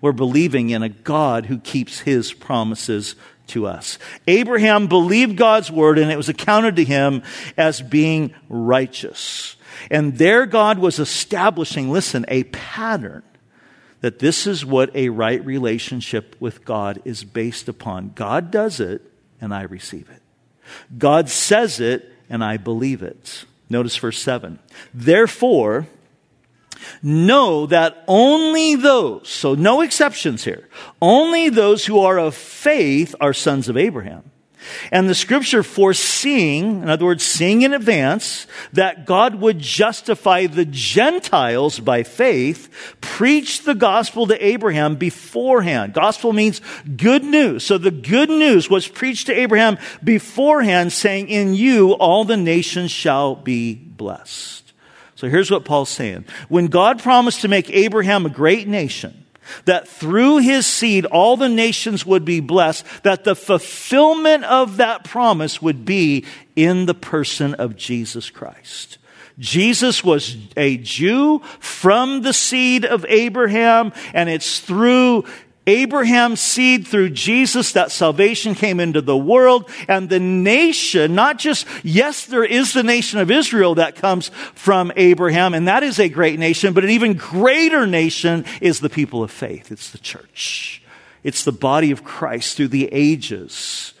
We're 0.00 0.12
believing 0.12 0.70
in 0.70 0.82
a 0.82 0.88
God 0.88 1.44
who 1.46 1.58
keeps 1.58 2.00
His 2.00 2.32
promises 2.32 3.14
to 3.48 3.66
us. 3.66 3.98
Abraham 4.26 4.86
believed 4.86 5.36
God's 5.36 5.70
word 5.70 5.98
and 5.98 6.10
it 6.10 6.16
was 6.16 6.28
accounted 6.28 6.76
to 6.76 6.84
him 6.84 7.22
as 7.56 7.80
being 7.80 8.34
righteous. 8.48 9.56
And 9.90 10.18
there 10.18 10.46
God 10.46 10.78
was 10.78 10.98
establishing, 10.98 11.90
listen, 11.90 12.24
a 12.28 12.44
pattern 12.44 13.22
that 14.00 14.18
this 14.18 14.46
is 14.46 14.64
what 14.64 14.94
a 14.94 15.08
right 15.08 15.44
relationship 15.44 16.36
with 16.40 16.64
God 16.64 17.02
is 17.04 17.24
based 17.24 17.68
upon. 17.68 18.12
God 18.14 18.50
does 18.50 18.80
it 18.80 19.02
and 19.40 19.52
I 19.52 19.62
receive 19.62 20.08
it. 20.10 20.22
God 20.96 21.28
says 21.28 21.80
it 21.80 22.12
and 22.30 22.44
I 22.44 22.56
believe 22.56 23.02
it. 23.02 23.44
Notice 23.68 23.96
verse 23.96 24.18
7. 24.18 24.58
Therefore, 24.94 25.86
know 27.02 27.66
that 27.66 28.04
only 28.06 28.74
those, 28.74 29.28
so 29.28 29.54
no 29.54 29.80
exceptions 29.80 30.44
here, 30.44 30.68
only 31.00 31.48
those 31.48 31.86
who 31.86 32.00
are 32.00 32.18
of 32.18 32.34
faith 32.34 33.14
are 33.20 33.32
sons 33.32 33.68
of 33.68 33.76
Abraham. 33.76 34.30
And 34.90 35.08
the 35.08 35.14
scripture 35.14 35.62
foreseeing, 35.62 36.82
in 36.82 36.88
other 36.88 37.04
words, 37.04 37.24
seeing 37.24 37.62
in 37.62 37.74
advance, 37.74 38.46
that 38.72 39.06
God 39.06 39.36
would 39.36 39.58
justify 39.58 40.46
the 40.46 40.64
Gentiles 40.64 41.78
by 41.78 42.02
faith, 42.02 42.96
preached 43.00 43.64
the 43.64 43.74
gospel 43.74 44.26
to 44.26 44.44
Abraham 44.44 44.96
beforehand. 44.96 45.94
Gospel 45.94 46.32
means 46.32 46.60
good 46.96 47.24
news. 47.24 47.64
So 47.64 47.78
the 47.78 47.90
good 47.90 48.30
news 48.30 48.68
was 48.68 48.88
preached 48.88 49.26
to 49.26 49.38
Abraham 49.38 49.78
beforehand, 50.02 50.92
saying, 50.92 51.28
In 51.28 51.54
you 51.54 51.92
all 51.92 52.24
the 52.24 52.36
nations 52.36 52.90
shall 52.90 53.36
be 53.36 53.74
blessed. 53.74 54.67
So 55.18 55.28
here's 55.28 55.50
what 55.50 55.64
Paul's 55.64 55.88
saying. 55.88 56.26
When 56.48 56.68
God 56.68 57.02
promised 57.02 57.40
to 57.40 57.48
make 57.48 57.68
Abraham 57.70 58.24
a 58.24 58.28
great 58.28 58.68
nation, 58.68 59.26
that 59.64 59.88
through 59.88 60.38
his 60.38 60.64
seed 60.64 61.06
all 61.06 61.36
the 61.36 61.48
nations 61.48 62.06
would 62.06 62.24
be 62.24 62.38
blessed, 62.38 62.86
that 63.02 63.24
the 63.24 63.34
fulfillment 63.34 64.44
of 64.44 64.76
that 64.76 65.02
promise 65.02 65.60
would 65.60 65.84
be 65.84 66.24
in 66.54 66.86
the 66.86 66.94
person 66.94 67.54
of 67.54 67.74
Jesus 67.74 68.30
Christ. 68.30 68.98
Jesus 69.40 70.04
was 70.04 70.36
a 70.56 70.76
Jew 70.76 71.40
from 71.58 72.22
the 72.22 72.32
seed 72.32 72.84
of 72.84 73.04
Abraham, 73.08 73.92
and 74.14 74.28
it's 74.28 74.60
through 74.60 75.24
Abraham's 75.68 76.40
seed 76.40 76.88
through 76.88 77.10
Jesus 77.10 77.72
that 77.72 77.92
salvation 77.92 78.54
came 78.54 78.80
into 78.80 79.02
the 79.02 79.16
world 79.16 79.70
and 79.86 80.08
the 80.08 80.18
nation, 80.18 81.14
not 81.14 81.38
just, 81.38 81.66
yes, 81.82 82.24
there 82.24 82.42
is 82.44 82.72
the 82.72 82.82
nation 82.82 83.20
of 83.20 83.30
Israel 83.30 83.74
that 83.74 83.94
comes 83.94 84.30
from 84.54 84.90
Abraham 84.96 85.52
and 85.52 85.68
that 85.68 85.82
is 85.82 86.00
a 86.00 86.08
great 86.08 86.38
nation, 86.38 86.72
but 86.72 86.84
an 86.84 86.90
even 86.90 87.14
greater 87.14 87.86
nation 87.86 88.46
is 88.62 88.80
the 88.80 88.88
people 88.88 89.22
of 89.22 89.30
faith. 89.30 89.70
It's 89.70 89.90
the 89.90 89.98
church. 89.98 90.82
It's 91.22 91.44
the 91.44 91.52
body 91.52 91.90
of 91.90 92.02
Christ 92.02 92.56
through 92.56 92.68
the 92.68 92.88
ages 92.90 93.92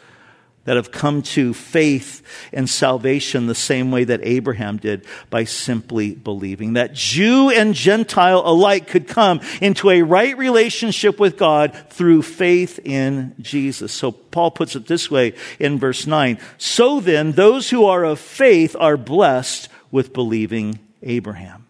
that 0.68 0.76
have 0.76 0.92
come 0.92 1.22
to 1.22 1.54
faith 1.54 2.22
and 2.52 2.68
salvation 2.68 3.46
the 3.46 3.54
same 3.54 3.90
way 3.90 4.04
that 4.04 4.20
Abraham 4.22 4.76
did 4.76 5.06
by 5.30 5.44
simply 5.44 6.14
believing. 6.14 6.74
That 6.74 6.92
Jew 6.92 7.48
and 7.48 7.72
Gentile 7.72 8.42
alike 8.44 8.86
could 8.86 9.08
come 9.08 9.40
into 9.62 9.88
a 9.88 10.02
right 10.02 10.36
relationship 10.36 11.18
with 11.18 11.38
God 11.38 11.74
through 11.88 12.20
faith 12.20 12.80
in 12.84 13.34
Jesus. 13.40 13.92
So 13.92 14.12
Paul 14.12 14.50
puts 14.50 14.76
it 14.76 14.86
this 14.86 15.10
way 15.10 15.32
in 15.58 15.78
verse 15.78 16.06
9. 16.06 16.38
So 16.58 17.00
then, 17.00 17.32
those 17.32 17.70
who 17.70 17.86
are 17.86 18.04
of 18.04 18.20
faith 18.20 18.76
are 18.78 18.98
blessed 18.98 19.70
with 19.90 20.12
believing 20.12 20.80
Abraham. 21.02 21.64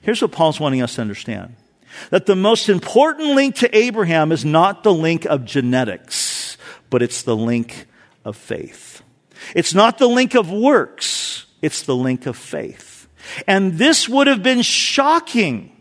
Here's 0.00 0.22
what 0.22 0.32
Paul's 0.32 0.58
wanting 0.58 0.82
us 0.82 0.96
to 0.96 1.02
understand. 1.02 1.54
That 2.10 2.26
the 2.26 2.34
most 2.34 2.68
important 2.68 3.36
link 3.36 3.54
to 3.58 3.76
Abraham 3.76 4.32
is 4.32 4.44
not 4.44 4.82
the 4.82 4.92
link 4.92 5.24
of 5.24 5.44
genetics, 5.44 6.56
but 6.90 7.00
it's 7.00 7.22
the 7.22 7.36
link 7.36 7.86
of 8.24 8.36
faith. 8.36 9.02
It's 9.54 9.74
not 9.74 9.98
the 9.98 10.08
link 10.08 10.34
of 10.34 10.50
works, 10.50 11.46
it's 11.62 11.82
the 11.82 11.96
link 11.96 12.26
of 12.26 12.36
faith. 12.36 13.08
And 13.46 13.74
this 13.74 14.08
would 14.08 14.26
have 14.26 14.42
been 14.42 14.62
shocking 14.62 15.76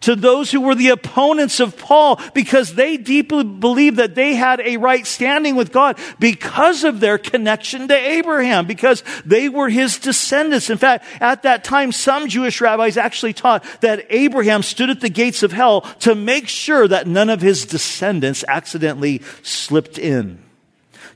to 0.00 0.14
those 0.14 0.50
who 0.50 0.60
were 0.60 0.74
the 0.74 0.90
opponents 0.90 1.58
of 1.58 1.76
Paul 1.76 2.20
because 2.34 2.74
they 2.74 2.96
deeply 2.96 3.44
believed 3.44 3.96
that 3.96 4.14
they 4.14 4.34
had 4.34 4.60
a 4.60 4.76
right 4.76 5.06
standing 5.06 5.56
with 5.56 5.72
God 5.72 5.98
because 6.18 6.84
of 6.84 7.00
their 7.00 7.18
connection 7.18 7.88
to 7.88 7.94
Abraham, 7.96 8.66
because 8.66 9.02
they 9.24 9.48
were 9.48 9.68
his 9.68 9.98
descendants. 9.98 10.70
In 10.70 10.78
fact, 10.78 11.06
at 11.20 11.42
that 11.42 11.64
time, 11.64 11.92
some 11.92 12.28
Jewish 12.28 12.60
rabbis 12.60 12.96
actually 12.96 13.32
taught 13.32 13.64
that 13.80 14.06
Abraham 14.10 14.62
stood 14.62 14.90
at 14.90 15.00
the 15.00 15.08
gates 15.08 15.42
of 15.42 15.52
hell 15.52 15.80
to 16.00 16.14
make 16.14 16.48
sure 16.48 16.86
that 16.86 17.06
none 17.06 17.30
of 17.30 17.40
his 17.40 17.64
descendants 17.64 18.44
accidentally 18.46 19.22
slipped 19.42 19.98
in. 19.98 20.45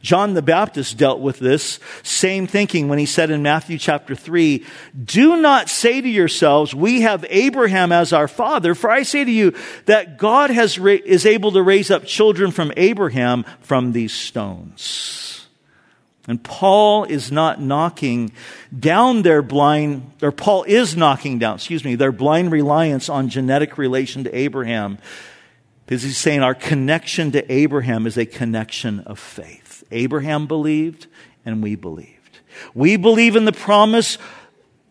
John 0.02 0.32
the 0.32 0.42
Baptist 0.42 0.96
dealt 0.96 1.20
with 1.20 1.38
this 1.38 1.78
same 2.02 2.46
thinking 2.46 2.88
when 2.88 2.98
he 2.98 3.06
said 3.06 3.30
in 3.30 3.42
Matthew 3.42 3.76
chapter 3.76 4.14
3, 4.14 4.64
Do 5.04 5.36
not 5.36 5.68
say 5.68 6.00
to 6.00 6.08
yourselves, 6.08 6.74
We 6.74 7.02
have 7.02 7.26
Abraham 7.28 7.92
as 7.92 8.12
our 8.12 8.28
father, 8.28 8.74
for 8.74 8.90
I 8.90 9.02
say 9.02 9.24
to 9.24 9.30
you 9.30 9.54
that 9.84 10.16
God 10.16 10.50
has 10.50 10.78
ra- 10.78 10.96
is 11.04 11.26
able 11.26 11.52
to 11.52 11.62
raise 11.62 11.90
up 11.90 12.06
children 12.06 12.50
from 12.50 12.72
Abraham 12.78 13.44
from 13.60 13.92
these 13.92 14.14
stones. 14.14 15.46
And 16.26 16.42
Paul 16.42 17.04
is 17.04 17.30
not 17.32 17.60
knocking 17.60 18.32
down 18.78 19.22
their 19.22 19.42
blind, 19.42 20.12
or 20.22 20.32
Paul 20.32 20.62
is 20.62 20.96
knocking 20.96 21.38
down, 21.38 21.56
excuse 21.56 21.84
me, 21.84 21.94
their 21.94 22.12
blind 22.12 22.52
reliance 22.52 23.08
on 23.08 23.28
genetic 23.28 23.76
relation 23.76 24.24
to 24.24 24.34
Abraham. 24.34 24.98
Because 25.84 26.04
he's 26.04 26.18
saying 26.18 26.42
our 26.42 26.54
connection 26.54 27.32
to 27.32 27.52
Abraham 27.52 28.06
is 28.06 28.16
a 28.16 28.24
connection 28.24 29.00
of 29.00 29.18
faith. 29.18 29.59
Abraham 29.90 30.46
believed, 30.46 31.06
and 31.44 31.62
we 31.62 31.74
believed. 31.74 32.38
We 32.74 32.96
believe 32.96 33.36
in 33.36 33.44
the 33.44 33.52
promise 33.52 34.18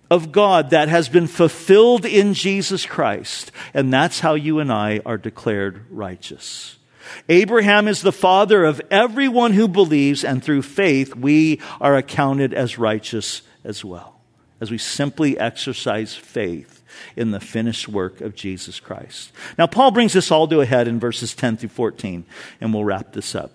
of 0.09 0.31
God 0.31 0.71
that 0.71 0.89
has 0.89 1.07
been 1.07 1.27
fulfilled 1.27 2.05
in 2.05 2.33
Jesus 2.33 2.85
Christ, 2.85 3.51
and 3.73 3.93
that's 3.93 4.19
how 4.19 4.33
you 4.33 4.59
and 4.59 4.71
I 4.71 5.01
are 5.05 5.17
declared 5.17 5.85
righteous. 5.89 6.77
Abraham 7.27 7.87
is 7.87 8.01
the 8.01 8.11
father 8.11 8.65
of 8.65 8.81
everyone 8.91 9.53
who 9.53 9.67
believes, 9.67 10.23
and 10.23 10.43
through 10.43 10.61
faith, 10.63 11.15
we 11.15 11.59
are 11.79 11.95
accounted 11.95 12.53
as 12.53 12.77
righteous 12.77 13.41
as 13.63 13.83
well, 13.83 14.19
as 14.61 14.71
we 14.71 14.77
simply 14.77 15.37
exercise 15.37 16.15
faith 16.15 16.83
in 17.15 17.31
the 17.31 17.39
finished 17.39 17.87
work 17.87 18.21
of 18.21 18.35
Jesus 18.35 18.79
Christ. 18.79 19.31
Now, 19.57 19.67
Paul 19.67 19.91
brings 19.91 20.13
this 20.13 20.31
all 20.31 20.47
to 20.47 20.61
a 20.61 20.65
head 20.65 20.87
in 20.87 20.99
verses 20.99 21.33
10 21.33 21.57
through 21.57 21.69
14, 21.69 22.25
and 22.61 22.73
we'll 22.73 22.83
wrap 22.83 23.13
this 23.13 23.35
up. 23.35 23.51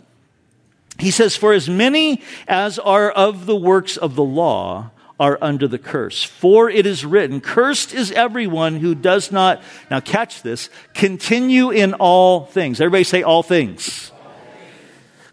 He 0.99 1.11
says, 1.11 1.37
For 1.37 1.53
as 1.53 1.69
many 1.69 2.23
as 2.47 2.79
are 2.79 3.11
of 3.11 3.47
the 3.47 3.57
works 3.57 3.97
of 3.97 4.15
the 4.15 4.25
law 4.25 4.91
are 5.19 5.39
under 5.41 5.69
the 5.69 5.79
curse. 5.79 6.23
For 6.23 6.69
it 6.69 6.87
is 6.87 7.05
written, 7.05 7.41
Cursed 7.41 7.95
is 7.95 8.13
everyone 8.13 8.77
who 8.77 8.95
does 8.95 9.31
not, 9.31 9.63
now 9.91 10.01
catch 10.01 10.43
this, 10.43 10.71
continue 10.93 11.71
in 11.71 11.95
all 11.95 12.47
things. 12.47 12.81
Everybody 12.81 13.05
say 13.05 13.23
all 13.23 13.43
things. 13.43 14.13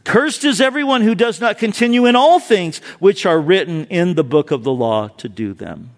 Cursed 0.03 0.43
is 0.45 0.61
everyone 0.61 1.01
who 1.01 1.13
does 1.13 1.39
not 1.39 1.57
continue 1.57 2.05
in 2.05 2.15
all 2.15 2.39
things 2.39 2.79
which 2.99 3.25
are 3.25 3.39
written 3.39 3.85
in 3.85 4.15
the 4.15 4.23
book 4.23 4.51
of 4.51 4.63
the 4.63 4.71
law 4.71 5.09
to 5.09 5.29
do 5.29 5.53
them. 5.53 5.91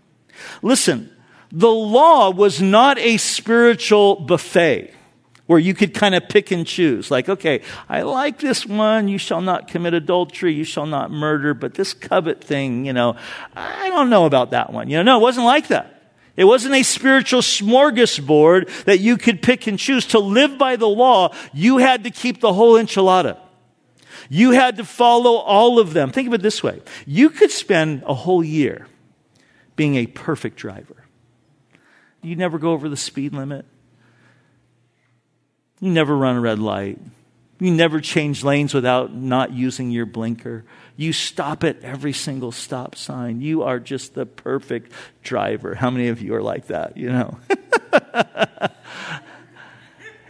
Listen, 0.61 1.09
the 1.51 1.71
law 1.71 2.29
was 2.29 2.61
not 2.61 2.97
a 2.97 3.17
spiritual 3.17 4.17
buffet 4.17 4.93
where 5.53 5.59
you 5.59 5.75
could 5.75 5.93
kind 5.93 6.15
of 6.15 6.27
pick 6.27 6.49
and 6.49 6.65
choose. 6.65 7.11
Like, 7.11 7.29
okay, 7.29 7.61
I 7.87 8.01
like 8.01 8.39
this 8.39 8.65
one. 8.65 9.07
You 9.07 9.19
shall 9.19 9.39
not 9.39 9.67
commit 9.67 9.93
adultery. 9.93 10.51
You 10.51 10.63
shall 10.63 10.87
not 10.87 11.11
murder. 11.11 11.53
But 11.53 11.75
this 11.75 11.93
covet 11.93 12.43
thing, 12.43 12.87
you 12.87 12.93
know, 12.93 13.17
I 13.55 13.89
don't 13.89 14.09
know 14.09 14.25
about 14.25 14.49
that 14.49 14.73
one. 14.73 14.89
You 14.89 14.97
know, 14.97 15.03
no, 15.03 15.19
it 15.19 15.21
wasn't 15.21 15.45
like 15.45 15.67
that. 15.67 16.11
It 16.35 16.45
wasn't 16.45 16.73
a 16.73 16.81
spiritual 16.81 17.41
smorgasbord 17.41 18.85
that 18.85 18.99
you 18.99 19.15
could 19.15 19.43
pick 19.43 19.67
and 19.67 19.77
choose. 19.77 20.07
To 20.07 20.19
live 20.19 20.57
by 20.57 20.75
the 20.75 20.87
law, 20.87 21.35
you 21.53 21.77
had 21.77 22.05
to 22.05 22.09
keep 22.09 22.41
the 22.41 22.51
whole 22.51 22.73
enchilada. 22.73 23.37
You 24.27 24.49
had 24.49 24.77
to 24.77 24.83
follow 24.83 25.35
all 25.35 25.77
of 25.77 25.93
them. 25.93 26.11
Think 26.11 26.29
of 26.29 26.33
it 26.33 26.41
this 26.41 26.63
way. 26.63 26.81
You 27.05 27.29
could 27.29 27.51
spend 27.51 28.01
a 28.07 28.15
whole 28.15 28.43
year 28.43 28.87
being 29.75 29.97
a 29.97 30.07
perfect 30.07 30.57
driver. 30.57 30.95
You 32.23 32.35
never 32.35 32.57
go 32.57 32.71
over 32.71 32.89
the 32.89 32.97
speed 32.97 33.33
limit. 33.33 33.67
You 35.83 35.91
never 35.91 36.15
run 36.15 36.37
a 36.37 36.39
red 36.39 36.59
light. 36.59 36.97
You 37.59 37.69
never 37.69 37.99
change 37.99 38.41
lanes 38.41 38.73
without 38.73 39.13
not 39.13 39.51
using 39.51 39.91
your 39.91 40.05
blinker. 40.05 40.63
You 40.95 41.11
stop 41.11 41.65
at 41.65 41.81
every 41.81 42.13
single 42.13 42.53
stop 42.53 42.95
sign. 42.95 43.41
You 43.41 43.63
are 43.63 43.81
just 43.81 44.13
the 44.13 44.25
perfect 44.25 44.93
driver. 45.23 45.75
How 45.75 45.89
many 45.89 46.07
of 46.07 46.21
you 46.21 46.35
are 46.35 46.41
like 46.41 46.67
that, 46.67 46.95
you 46.95 47.09
know? 47.11 47.37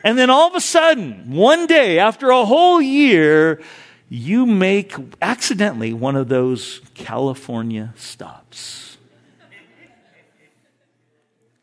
and 0.03 0.17
then 0.17 0.31
all 0.31 0.47
of 0.47 0.55
a 0.55 0.59
sudden, 0.59 1.29
one 1.29 1.67
day 1.67 1.99
after 1.99 2.31
a 2.31 2.45
whole 2.45 2.81
year, 2.81 3.61
you 4.09 4.47
make 4.47 4.95
accidentally 5.21 5.93
one 5.93 6.15
of 6.15 6.29
those 6.29 6.81
California 6.95 7.93
stops. 7.95 8.97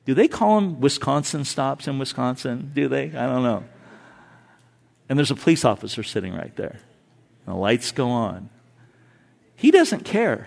Do 0.05 0.14
they 0.14 0.29
call 0.29 0.61
them 0.61 0.81
Wisconsin 0.81 1.44
stops 1.44 1.88
in 1.88 1.98
Wisconsin? 1.98 2.70
Do 2.72 2.87
they? 2.87 3.07
I 3.07 3.26
don't 3.26 3.42
know. 3.42 3.64
And 5.11 5.18
there's 5.18 5.33
a 5.33 5.35
police 5.35 5.64
officer 5.64 6.05
sitting 6.05 6.33
right 6.35 6.55
there. 6.55 6.79
And 7.44 7.57
The 7.57 7.59
lights 7.59 7.90
go 7.90 8.11
on. 8.11 8.49
He 9.57 9.73
doesn't 9.73 10.05
care 10.05 10.46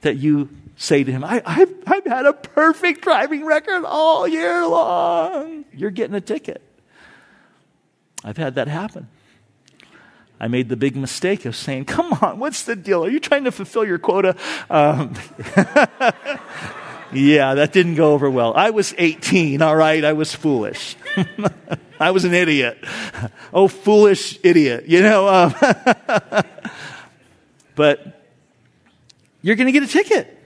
that 0.00 0.16
you 0.16 0.48
say 0.76 1.04
to 1.04 1.12
him, 1.12 1.22
I, 1.22 1.42
have 1.44 1.72
I've 1.86 2.06
had 2.06 2.24
a 2.24 2.32
perfect 2.32 3.02
driving 3.02 3.44
record 3.44 3.84
all 3.84 4.26
year 4.26 4.66
long. 4.66 5.66
You're 5.74 5.90
getting 5.90 6.14
a 6.14 6.20
ticket. 6.22 6.62
I've 8.24 8.38
had 8.38 8.54
that 8.54 8.68
happen. 8.68 9.08
I 10.40 10.48
made 10.48 10.70
the 10.70 10.76
big 10.76 10.96
mistake 10.96 11.44
of 11.44 11.54
saying, 11.54 11.84
Come 11.84 12.14
on, 12.22 12.38
what's 12.38 12.62
the 12.62 12.74
deal? 12.74 13.04
Are 13.04 13.10
you 13.10 13.20
trying 13.20 13.44
to 13.44 13.52
fulfill 13.52 13.84
your 13.84 13.98
quota? 13.98 14.34
Um, 14.70 15.14
yeah, 17.12 17.54
that 17.54 17.72
didn't 17.74 17.96
go 17.96 18.14
over 18.14 18.30
well. 18.30 18.54
I 18.54 18.70
was 18.70 18.94
18, 18.96 19.60
all 19.60 19.76
right? 19.76 20.02
I 20.02 20.14
was 20.14 20.34
foolish. 20.34 20.96
I 22.00 22.10
was 22.10 22.24
an 22.24 22.34
idiot. 22.34 22.78
Oh, 23.52 23.68
foolish 23.68 24.38
idiot, 24.42 24.84
you 24.86 25.02
know. 25.02 25.28
Um, 25.28 25.54
but 27.74 28.24
you're 29.42 29.56
going 29.56 29.66
to 29.66 29.72
get 29.72 29.82
a 29.82 29.86
ticket. 29.92 30.36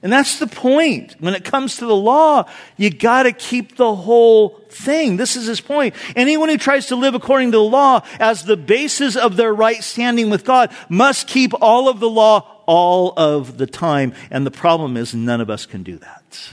And 0.00 0.12
that's 0.12 0.38
the 0.38 0.46
point. 0.46 1.16
When 1.18 1.34
it 1.34 1.44
comes 1.44 1.78
to 1.78 1.86
the 1.86 1.96
law, 1.96 2.48
you 2.76 2.88
got 2.88 3.24
to 3.24 3.32
keep 3.32 3.76
the 3.76 3.94
whole 3.94 4.60
thing. 4.70 5.16
This 5.16 5.34
is 5.34 5.46
his 5.46 5.60
point. 5.60 5.96
Anyone 6.14 6.50
who 6.50 6.56
tries 6.56 6.86
to 6.86 6.96
live 6.96 7.14
according 7.14 7.50
to 7.50 7.58
the 7.58 7.64
law 7.64 8.02
as 8.20 8.44
the 8.44 8.56
basis 8.56 9.16
of 9.16 9.36
their 9.36 9.52
right 9.52 9.82
standing 9.82 10.30
with 10.30 10.44
God 10.44 10.72
must 10.88 11.26
keep 11.26 11.52
all 11.60 11.88
of 11.88 11.98
the 11.98 12.08
law 12.08 12.62
all 12.66 13.12
of 13.16 13.58
the 13.58 13.66
time. 13.66 14.12
And 14.30 14.46
the 14.46 14.52
problem 14.52 14.96
is 14.96 15.14
none 15.14 15.40
of 15.40 15.50
us 15.50 15.66
can 15.66 15.82
do 15.82 15.96
that. 15.96 16.50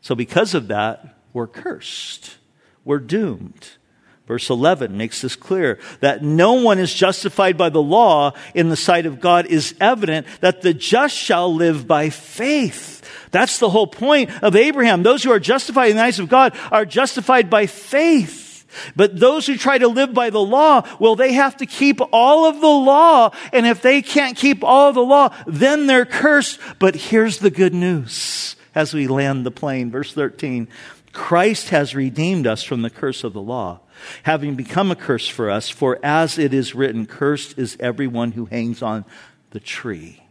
So 0.00 0.14
because 0.14 0.54
of 0.54 0.68
that, 0.68 1.16
we're 1.32 1.48
cursed 1.48 2.36
we're 2.84 2.98
doomed. 2.98 3.70
Verse 4.26 4.48
11 4.50 4.96
makes 4.96 5.20
this 5.20 5.34
clear 5.34 5.78
that 6.00 6.22
no 6.22 6.54
one 6.54 6.78
is 6.78 6.94
justified 6.94 7.58
by 7.58 7.68
the 7.68 7.82
law 7.82 8.32
in 8.54 8.68
the 8.68 8.76
sight 8.76 9.04
of 9.04 9.20
God 9.20 9.46
is 9.46 9.74
evident 9.80 10.26
that 10.40 10.62
the 10.62 10.72
just 10.72 11.16
shall 11.16 11.52
live 11.52 11.86
by 11.86 12.08
faith. 12.08 13.02
That's 13.32 13.58
the 13.58 13.68
whole 13.68 13.86
point 13.86 14.30
of 14.42 14.54
Abraham. 14.54 15.02
Those 15.02 15.24
who 15.24 15.32
are 15.32 15.40
justified 15.40 15.90
in 15.90 15.96
the 15.96 16.02
eyes 16.02 16.20
of 16.20 16.28
God 16.28 16.56
are 16.70 16.84
justified 16.84 17.50
by 17.50 17.66
faith. 17.66 18.64
But 18.96 19.18
those 19.18 19.46
who 19.46 19.56
try 19.56 19.78
to 19.78 19.88
live 19.88 20.14
by 20.14 20.30
the 20.30 20.40
law, 20.40 20.86
well, 20.98 21.16
they 21.16 21.32
have 21.32 21.56
to 21.58 21.66
keep 21.66 22.00
all 22.12 22.46
of 22.46 22.60
the 22.60 22.66
law. 22.66 23.32
And 23.52 23.66
if 23.66 23.82
they 23.82 24.02
can't 24.02 24.36
keep 24.36 24.64
all 24.64 24.92
the 24.92 25.00
law, 25.00 25.34
then 25.46 25.86
they're 25.86 26.06
cursed. 26.06 26.58
But 26.78 26.94
here's 26.94 27.38
the 27.38 27.50
good 27.50 27.74
news 27.74 28.56
as 28.74 28.94
we 28.94 29.08
land 29.08 29.44
the 29.44 29.50
plane. 29.50 29.90
Verse 29.90 30.14
13. 30.14 30.68
Christ 31.12 31.68
has 31.68 31.94
redeemed 31.94 32.46
us 32.46 32.62
from 32.62 32.82
the 32.82 32.90
curse 32.90 33.22
of 33.22 33.32
the 33.32 33.42
law, 33.42 33.80
having 34.22 34.54
become 34.54 34.90
a 34.90 34.96
curse 34.96 35.28
for 35.28 35.50
us, 35.50 35.68
for 35.68 35.98
as 36.02 36.38
it 36.38 36.54
is 36.54 36.74
written, 36.74 37.06
cursed 37.06 37.58
is 37.58 37.76
everyone 37.78 38.32
who 38.32 38.46
hangs 38.46 38.82
on 38.82 39.04
the 39.50 39.60
tree, 39.60 40.22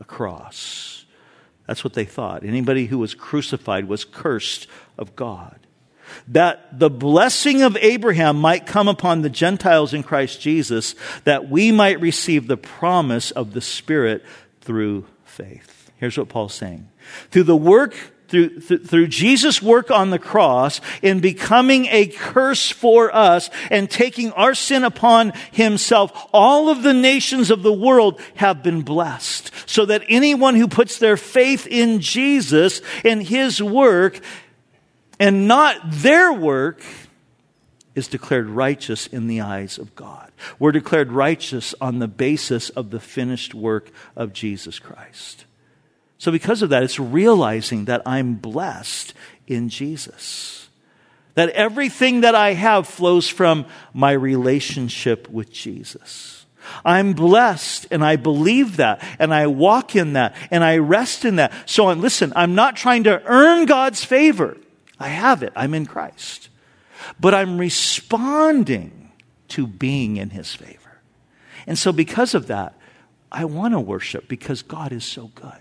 a 0.00 0.04
cross. 0.04 1.04
That's 1.66 1.84
what 1.84 1.94
they 1.94 2.04
thought. 2.04 2.44
Anybody 2.44 2.86
who 2.86 2.98
was 2.98 3.14
crucified 3.14 3.88
was 3.88 4.04
cursed 4.04 4.66
of 4.98 5.14
God. 5.14 5.58
That 6.28 6.78
the 6.78 6.90
blessing 6.90 7.62
of 7.62 7.76
Abraham 7.76 8.36
might 8.36 8.66
come 8.66 8.88
upon 8.88 9.22
the 9.22 9.30
Gentiles 9.30 9.94
in 9.94 10.02
Christ 10.02 10.40
Jesus, 10.40 10.94
that 11.24 11.48
we 11.48 11.72
might 11.72 12.00
receive 12.00 12.46
the 12.46 12.56
promise 12.56 13.30
of 13.30 13.52
the 13.52 13.60
Spirit 13.60 14.24
through 14.60 15.06
faith. 15.24 15.90
Here's 15.96 16.18
what 16.18 16.28
Paul's 16.28 16.54
saying. 16.54 16.88
Through 17.30 17.44
the 17.44 17.56
work 17.56 17.94
through, 18.32 18.60
th- 18.60 18.82
through 18.86 19.08
Jesus' 19.08 19.60
work 19.60 19.90
on 19.90 20.08
the 20.08 20.18
cross 20.18 20.80
in 21.02 21.20
becoming 21.20 21.86
a 21.90 22.06
curse 22.06 22.70
for 22.70 23.14
us 23.14 23.50
and 23.70 23.90
taking 23.90 24.32
our 24.32 24.54
sin 24.54 24.84
upon 24.84 25.34
himself, 25.52 26.28
all 26.32 26.70
of 26.70 26.82
the 26.82 26.94
nations 26.94 27.50
of 27.50 27.62
the 27.62 27.72
world 27.72 28.18
have 28.36 28.62
been 28.62 28.80
blessed. 28.80 29.50
So 29.66 29.84
that 29.84 30.02
anyone 30.08 30.54
who 30.54 30.66
puts 30.66 30.98
their 30.98 31.18
faith 31.18 31.66
in 31.66 32.00
Jesus 32.00 32.80
and 33.04 33.22
his 33.22 33.62
work 33.62 34.18
and 35.20 35.46
not 35.46 35.76
their 35.84 36.32
work 36.32 36.82
is 37.94 38.08
declared 38.08 38.48
righteous 38.48 39.06
in 39.08 39.26
the 39.26 39.42
eyes 39.42 39.76
of 39.76 39.94
God. 39.94 40.32
We're 40.58 40.72
declared 40.72 41.12
righteous 41.12 41.74
on 41.82 41.98
the 41.98 42.08
basis 42.08 42.70
of 42.70 42.88
the 42.88 42.98
finished 42.98 43.52
work 43.52 43.90
of 44.16 44.32
Jesus 44.32 44.78
Christ. 44.78 45.44
So, 46.22 46.30
because 46.30 46.62
of 46.62 46.70
that, 46.70 46.84
it's 46.84 47.00
realizing 47.00 47.86
that 47.86 48.02
I'm 48.06 48.34
blessed 48.34 49.12
in 49.48 49.68
Jesus. 49.68 50.68
That 51.34 51.48
everything 51.50 52.20
that 52.20 52.36
I 52.36 52.52
have 52.52 52.86
flows 52.86 53.28
from 53.28 53.66
my 53.92 54.12
relationship 54.12 55.28
with 55.28 55.52
Jesus. 55.52 56.46
I'm 56.84 57.14
blessed 57.14 57.88
and 57.90 58.04
I 58.04 58.14
believe 58.14 58.76
that 58.76 59.02
and 59.18 59.34
I 59.34 59.48
walk 59.48 59.96
in 59.96 60.12
that 60.12 60.36
and 60.52 60.62
I 60.62 60.76
rest 60.76 61.24
in 61.24 61.36
that. 61.36 61.52
So, 61.66 61.90
listen, 61.92 62.32
I'm 62.36 62.54
not 62.54 62.76
trying 62.76 63.02
to 63.04 63.20
earn 63.24 63.66
God's 63.66 64.04
favor. 64.04 64.56
I 65.00 65.08
have 65.08 65.42
it. 65.42 65.52
I'm 65.56 65.74
in 65.74 65.86
Christ 65.86 66.50
but 67.20 67.34
I'm 67.34 67.58
responding 67.58 69.10
to 69.48 69.66
being 69.66 70.16
in 70.16 70.30
his 70.30 70.54
favor. 70.54 71.00
And 71.66 71.78
so, 71.78 71.92
because 71.92 72.34
of 72.34 72.48
that, 72.48 72.74
I 73.30 73.44
want 73.44 73.74
to 73.74 73.80
worship 73.80 74.28
because 74.28 74.62
God 74.62 74.92
is 74.92 75.04
so 75.04 75.30
good. 75.34 75.58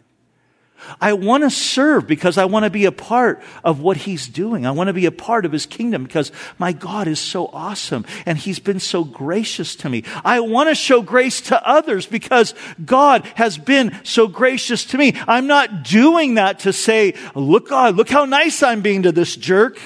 I 0.99 1.13
want 1.13 1.43
to 1.43 1.49
serve 1.49 2.07
because 2.07 2.37
I 2.37 2.45
want 2.45 2.65
to 2.65 2.69
be 2.69 2.85
a 2.85 2.91
part 2.91 3.41
of 3.63 3.79
what 3.79 3.97
he's 3.97 4.27
doing. 4.27 4.65
I 4.65 4.71
want 4.71 4.87
to 4.87 4.93
be 4.93 5.05
a 5.05 5.11
part 5.11 5.45
of 5.45 5.51
his 5.51 5.65
kingdom 5.65 6.03
because 6.03 6.31
my 6.57 6.73
God 6.73 7.07
is 7.07 7.19
so 7.19 7.47
awesome 7.47 8.05
and 8.25 8.37
he's 8.37 8.59
been 8.59 8.79
so 8.79 9.03
gracious 9.03 9.75
to 9.77 9.89
me. 9.89 10.03
I 10.23 10.39
want 10.39 10.69
to 10.69 10.75
show 10.75 11.01
grace 11.01 11.41
to 11.41 11.67
others 11.67 12.05
because 12.05 12.53
God 12.83 13.25
has 13.35 13.57
been 13.57 13.97
so 14.03 14.27
gracious 14.27 14.85
to 14.85 14.97
me. 14.97 15.13
I'm 15.27 15.47
not 15.47 15.83
doing 15.83 16.35
that 16.35 16.59
to 16.59 16.73
say, 16.73 17.13
look 17.35 17.69
God, 17.69 17.95
look 17.95 18.09
how 18.09 18.25
nice 18.25 18.63
I'm 18.63 18.81
being 18.81 19.03
to 19.03 19.11
this 19.11 19.35
jerk. 19.35 19.79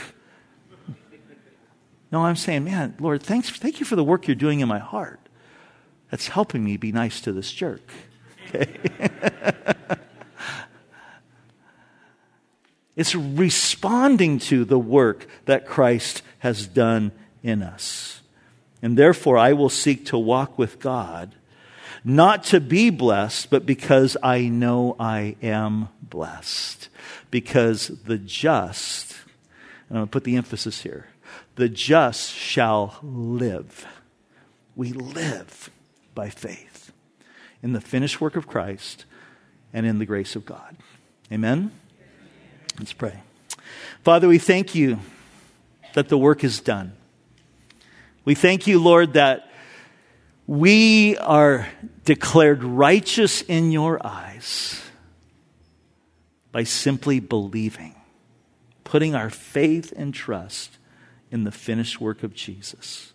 No, 2.11 2.21
I'm 2.21 2.35
saying, 2.35 2.63
man, 2.63 2.95
Lord, 2.99 3.21
thanks, 3.21 3.49
thank 3.49 3.79
you 3.79 3.85
for 3.85 3.95
the 3.95 4.03
work 4.03 4.27
you're 4.27 4.35
doing 4.35 4.61
in 4.61 4.67
my 4.67 4.79
heart. 4.79 5.19
That's 6.11 6.27
helping 6.29 6.63
me 6.63 6.77
be 6.77 6.91
nice 6.91 7.19
to 7.21 7.33
this 7.33 7.51
jerk. 7.51 7.81
Okay? 8.53 9.95
it's 12.95 13.15
responding 13.15 14.39
to 14.39 14.65
the 14.65 14.79
work 14.79 15.27
that 15.45 15.65
Christ 15.65 16.21
has 16.39 16.67
done 16.67 17.11
in 17.43 17.61
us. 17.61 18.21
And 18.81 18.97
therefore, 18.97 19.37
I 19.37 19.53
will 19.53 19.69
seek 19.69 20.05
to 20.07 20.17
walk 20.17 20.57
with 20.57 20.79
God, 20.79 21.35
not 22.03 22.43
to 22.45 22.59
be 22.59 22.89
blessed, 22.89 23.49
but 23.49 23.65
because 23.65 24.15
I 24.21 24.47
know 24.47 24.95
I 24.99 25.35
am 25.41 25.89
blessed. 26.01 26.89
Because 27.31 27.87
the 27.87 28.17
just, 28.17 29.15
and 29.89 29.97
I'm 29.97 30.01
going 30.01 30.07
to 30.07 30.11
put 30.11 30.23
the 30.23 30.37
emphasis 30.37 30.81
here 30.81 31.07
the 31.55 31.69
just 31.69 32.31
shall 32.31 32.97
live. 33.01 33.87
We 34.75 34.91
live 34.91 35.69
by 36.13 36.29
faith 36.29 36.91
in 37.63 37.73
the 37.73 37.81
finished 37.81 38.19
work 38.19 38.35
of 38.35 38.45
Christ 38.45 39.05
and 39.73 39.85
in 39.85 39.99
the 39.99 40.05
grace 40.05 40.35
of 40.35 40.45
God. 40.45 40.75
Amen? 41.31 41.71
Let's 42.77 42.93
pray. 42.93 43.21
Father, 44.03 44.27
we 44.27 44.37
thank 44.37 44.75
you 44.75 44.99
that 45.93 46.09
the 46.09 46.17
work 46.17 46.43
is 46.43 46.59
done. 46.59 46.93
We 48.25 48.35
thank 48.35 48.67
you, 48.67 48.79
Lord, 48.79 49.13
that 49.13 49.49
we 50.45 51.17
are 51.17 51.67
declared 52.03 52.63
righteous 52.63 53.41
in 53.41 53.71
your 53.71 54.05
eyes 54.05 54.81
by 56.51 56.63
simply 56.63 57.19
believing, 57.19 57.95
putting 58.83 59.15
our 59.15 59.29
faith 59.29 59.93
and 59.95 60.13
trust 60.13 60.77
in 61.31 61.45
the 61.45 61.51
finished 61.51 62.01
work 62.01 62.23
of 62.23 62.33
Jesus. 62.33 63.13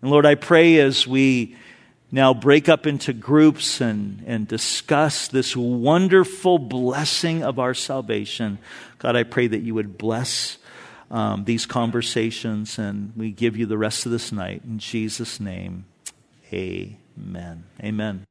And 0.00 0.10
Lord, 0.10 0.26
I 0.26 0.34
pray 0.34 0.78
as 0.78 1.06
we 1.06 1.56
now 2.12 2.34
break 2.34 2.68
up 2.68 2.86
into 2.86 3.14
groups 3.14 3.80
and, 3.80 4.22
and 4.26 4.46
discuss 4.46 5.28
this 5.28 5.56
wonderful 5.56 6.58
blessing 6.58 7.42
of 7.42 7.58
our 7.58 7.72
salvation, 7.72 8.58
God, 8.98 9.16
I 9.16 9.22
pray 9.22 9.46
that 9.46 9.62
you 9.62 9.74
would 9.74 9.96
bless 9.96 10.58
um, 11.10 11.44
these 11.44 11.64
conversations 11.64 12.78
and 12.78 13.12
we 13.16 13.30
give 13.30 13.56
you 13.56 13.64
the 13.64 13.78
rest 13.78 14.04
of 14.04 14.12
this 14.12 14.30
night. 14.30 14.62
In 14.64 14.78
Jesus' 14.78 15.40
name, 15.40 15.86
amen. 16.52 17.64
Amen. 17.82 18.26